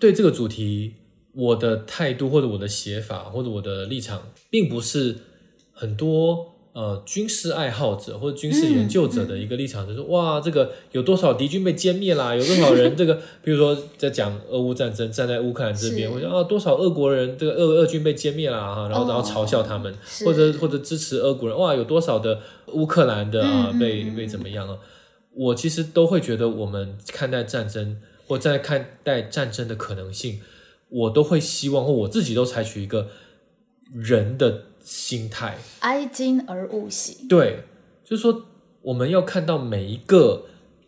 [0.00, 0.94] 对这个主题，
[1.32, 5.14] 我的态度或者我的写法或者我的立场，并不是
[5.72, 12.34] 很多呃军事爱好者或者军事研究者的一个立场，就是哇，这个有多少敌军被歼灭啦？
[12.34, 19.94] 有多少人 这个，比如说在讲俄乌战争，站在乌克兰这边，或者啊多少俄国人这个俄俄军被歼灭啦啊，然后然后嘲笑他们，
[20.24, 22.40] 或者或者支持俄国人，哇，有多少的
[22.72, 24.78] 乌克兰的啊被被怎么样啊？
[25.34, 27.98] 我其实都会觉得，我们看待战争。
[28.30, 30.40] 或在看待战争的可能性，
[30.88, 33.08] 我都会希望，或我自己都采取一个
[33.92, 37.26] 人的心态，哀矜而勿喜。
[37.28, 37.64] 对，
[38.04, 38.44] 就是说，
[38.82, 40.44] 我们要看到每一个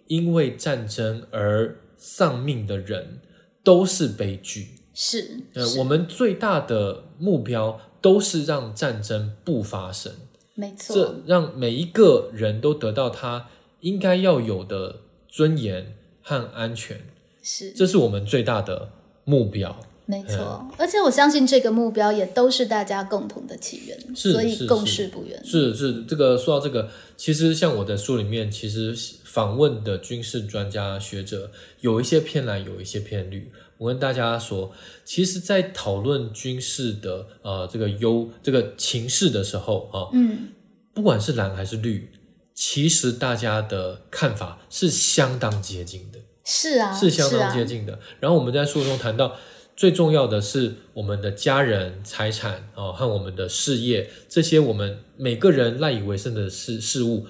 [0.07, 3.18] 因为战争而丧命的人
[3.64, 4.78] 都是悲剧。
[4.95, 10.12] 是，呃，我们最大的目标都是让战争不发生。
[10.55, 13.49] 没错，这让每一个人都得到他
[13.80, 17.01] 应该要有的尊严和安全。
[17.43, 18.90] 是，这是我们最大的
[19.24, 19.76] 目标。
[20.05, 25.40] 没错，而且我相信这个目标也都是大家共同的起源，所以共事不远。
[25.45, 33.51] 是是，这个说到这个，其实像我的书里面，其实访问的军事专家学者有一些偏蓝，有一些偏绿。
[33.78, 34.72] 我跟大家说，
[35.05, 40.49] 其实，在讨论军事的呃这个优这个情势的时候啊，嗯，
[40.93, 42.11] 不管是蓝还是绿，
[42.53, 46.18] 其实大家的看法是相当接近的。
[46.45, 47.99] 是啊，是相当接近的。
[48.20, 49.36] 然后我们在书中谈到，
[49.76, 57.26] 最重要的是我们的家人、财产啊，和我们的事业，这些我们每个人赖以为生的事事物，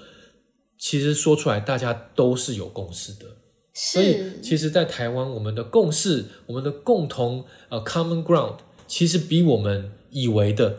[0.77, 3.25] 其实说出来大家都是有共识的。
[3.75, 10.77] 所以，其实，在台湾，我们的共识，我们的共同呃 common ground，其实比我们以为的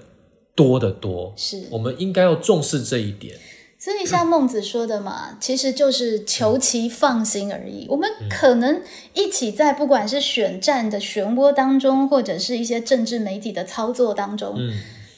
[0.54, 1.34] 多得多。
[1.36, 3.36] 是，我们应该要重视这一点。
[3.84, 7.86] 所以像孟子说的嘛，其实就是求其放心而已。
[7.90, 8.80] 我们可能
[9.12, 14.56] 一起在不管是选战的漩涡当中，或者是一些政治媒体的操作当中，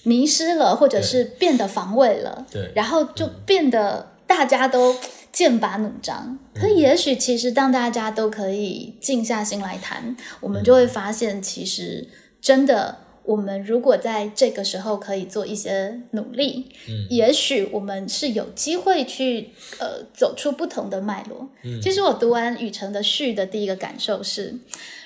[0.03, 4.97] 迷失了，或者是变得防卫了，对，然后就变得大家都
[5.31, 6.37] 剑拔弩张。
[6.53, 12.09] 可也许其实当大家都可以静下心来谈，我们就会发现，其实
[12.41, 13.06] 真的。
[13.27, 21.49] 我们如果在这个时候可以做一些努力，嗯，也许我们是有机会去呃走出不同的脉络。
[21.65, 24.55] 嗯，其实我读完雨辰的序的第一个感受是，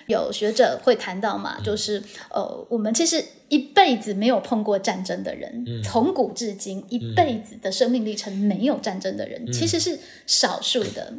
[0.06, 11.12] 有学者会谈到嘛，就是呃，我们其实一辈子没有碰过战争的人，从古至今一辈子的生命历程没有战争的人，其实是少数的。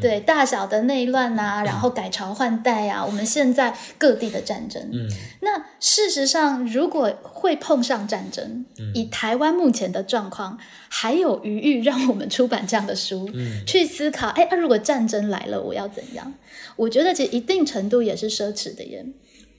[0.00, 4.82] 对大小的内乱呐，然后改朝换代啊，我们现在各地的战争。
[4.92, 5.08] 嗯，
[5.40, 8.64] 那事实上，如果会碰上战争，
[8.94, 10.58] 以台湾目前的状况，
[10.88, 13.30] 还有余裕让我们出版这样的书，
[13.66, 16.34] 去思考，哎，如果战争来了，我要怎样？
[16.76, 19.04] 我觉得其实一定程度也是奢侈的耶。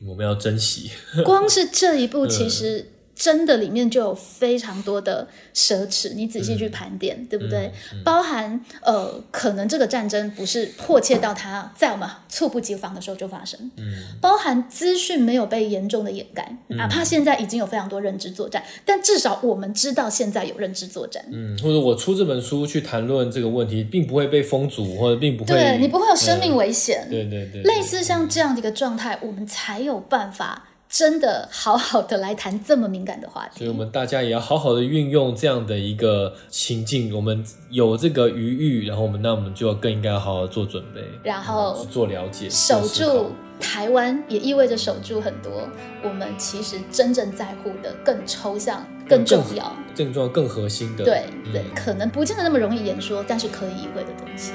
[0.07, 0.91] 我们要珍惜。
[1.25, 2.91] 光是这一步，其实。
[3.19, 7.69] 真的里面就有非常多的奢侈，你仔细去盘点，对不对？
[8.05, 30.67] 包含呃，可能这个战争不是迫切到它在我们猝不及防的时候就发生，嗯，包含资讯没有被严重的掩盖，哪怕现在已经有非常多认知作战，但至少我们知道现在有认知作战，嗯，或者我出这本书去谈论这个问题，并不会被封阻，或者并不会，对你不会有生命危险，对对对，类似像这样的一个状态，我们才有办法。
[30.89, 45.51] 真的好好的来谈这么敏感的话题，所以我们大家也要好好的运用这样的一个情境，我们有这个余裕，然后我们那我们就要更应该好好做准备，然后做了解，守住台湾也意味着守住很多
[46.03, 54.53] 我们其实真正在乎的更抽象、更重要、更重要、更核心的，对对，可能不见得那么容易言说，但是可以意会的东西。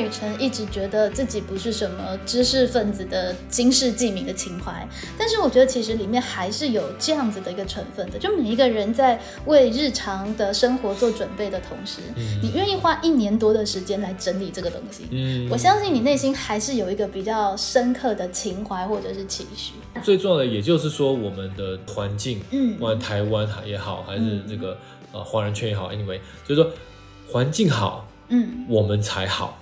[0.00, 4.86] 雨辰一直觉得自己不是什么知识分子的经世记名的情怀，
[5.18, 8.18] 但是我觉得其实里面还是有这样子的一个成分的。
[8.18, 12.00] 就每一个人在为日常的生活做准备的同时，
[12.42, 19.74] 你愿意花一年多的时间来整理这个东西，嗯，我相信你内心还是有一个比较深刻的情怀或者是期许。
[20.02, 24.78] 最重要的，也就是说我们的环境，嗯，不管台湾也好，还是这个
[25.12, 26.70] 呃华人圈也好，anyway，就是说
[27.28, 29.59] 环境好，嗯，我们才好。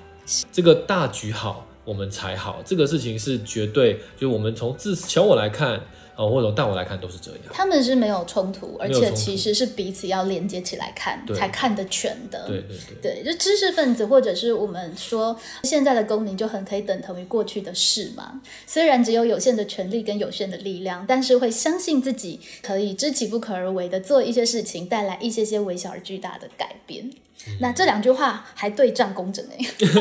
[0.52, 2.62] 这个大局好，我们才好。
[2.64, 5.80] 这个事情是绝对，就我们从自小我来看。
[6.18, 12.44] 哦，或者大我来看都是这样，他们是没有冲突，而且其实是彼此要连接起来看，才看得全的。
[12.48, 18.40] 对对对，对，就知识分子或者是我们说现在的公民就很可以等同于过去的事嘛。
[18.66, 27.12] 虽然只有有限的权利跟有限的力量，但是会相信自己可以知其不可而为的做一些事情，带来一些些微小而巨大的改变。
[27.60, 29.56] 那这两句话还对仗工整哎，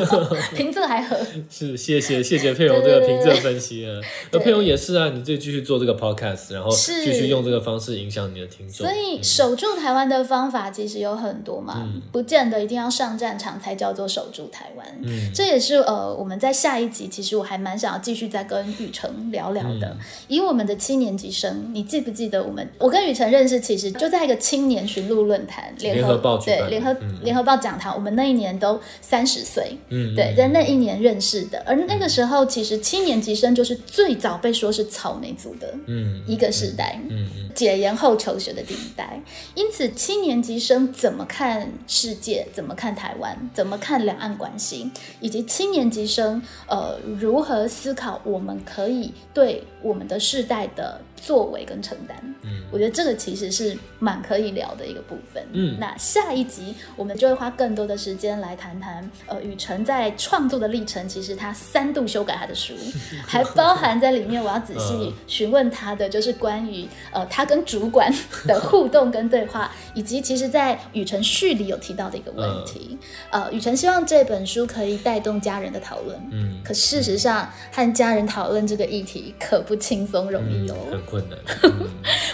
[0.55, 1.17] 平仄还合。
[1.49, 3.91] 是谢谢谢谢佩蓉这个评测分析啊。
[4.31, 7.05] 那佩蓉也是啊，你自己继续做这个 podcast，然后是。
[7.05, 8.85] 继续用这个方式影响你的听众。
[8.85, 14.85] 所以守住台湾的方法其实有很多嘛，不见得一定要上战场才叫做守住台湾。
[15.03, 15.31] 嗯。
[15.33, 19.95] 这也是呃我们在下一集，其实我还蛮想要继续再跟雨辰聊聊的。
[20.27, 31.61] 以我们的七年级生，你记不记得我们我跟雨辰认识，其实就在一个青年寻路论坛联合报对联合、嗯联合报讲堂，我们那一年都三十岁，嗯，对，在那一年认识的。
[31.65, 36.97] 而那个时候，其实七年级生就是最早被说是草莓族的嗯一个时代。
[37.09, 39.20] 嗯嗯解严后求学的第一代，
[39.55, 52.62] 因此七年级生怎么看世界，怎么看台湾，怎么看两岸关系，以及七年级生呃如何思考我们可以对我们的世代的作为跟承担，嗯。
[52.72, 55.43] 我觉得这个其实是蛮可以聊的一个部分。
[55.53, 55.80] 嗯。
[55.80, 62.76] 那下一集我们就会花更多的时间来谈谈呃雨辰在创作的历程，其实他三度修改他的书，
[63.26, 65.14] 还包含在里面我要仔细嗯。
[65.26, 68.13] 询问他的就是关于呃他跟主管
[68.45, 72.97] 的互动跟对话，以及其实在雨辰序里有提到的一个问题，
[73.31, 76.15] 呃雨辰希望这本书可以带动家人的讨论。
[76.31, 80.75] 嗯，可事实上，和家人讨论这个议题可不轻松容易嗯哦。
[80.91, 81.39] 很困难。
[81.63, 81.87] 嗯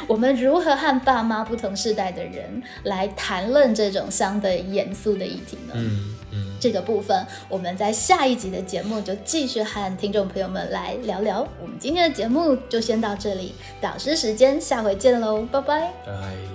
[0.08, 5.74] 我们如何和爸妈不同世代的人来谈论这种相对严肃的议题呢？
[5.76, 6.16] 嗯嗯，
[6.64, 11.46] 这个部分，我们在下一集的节目就继续和听众朋友们来聊聊。
[11.62, 15.92] 我们今天的节目就先到这里，导师时间，下回见喽，拜拜。
[16.06, 16.53] 拜。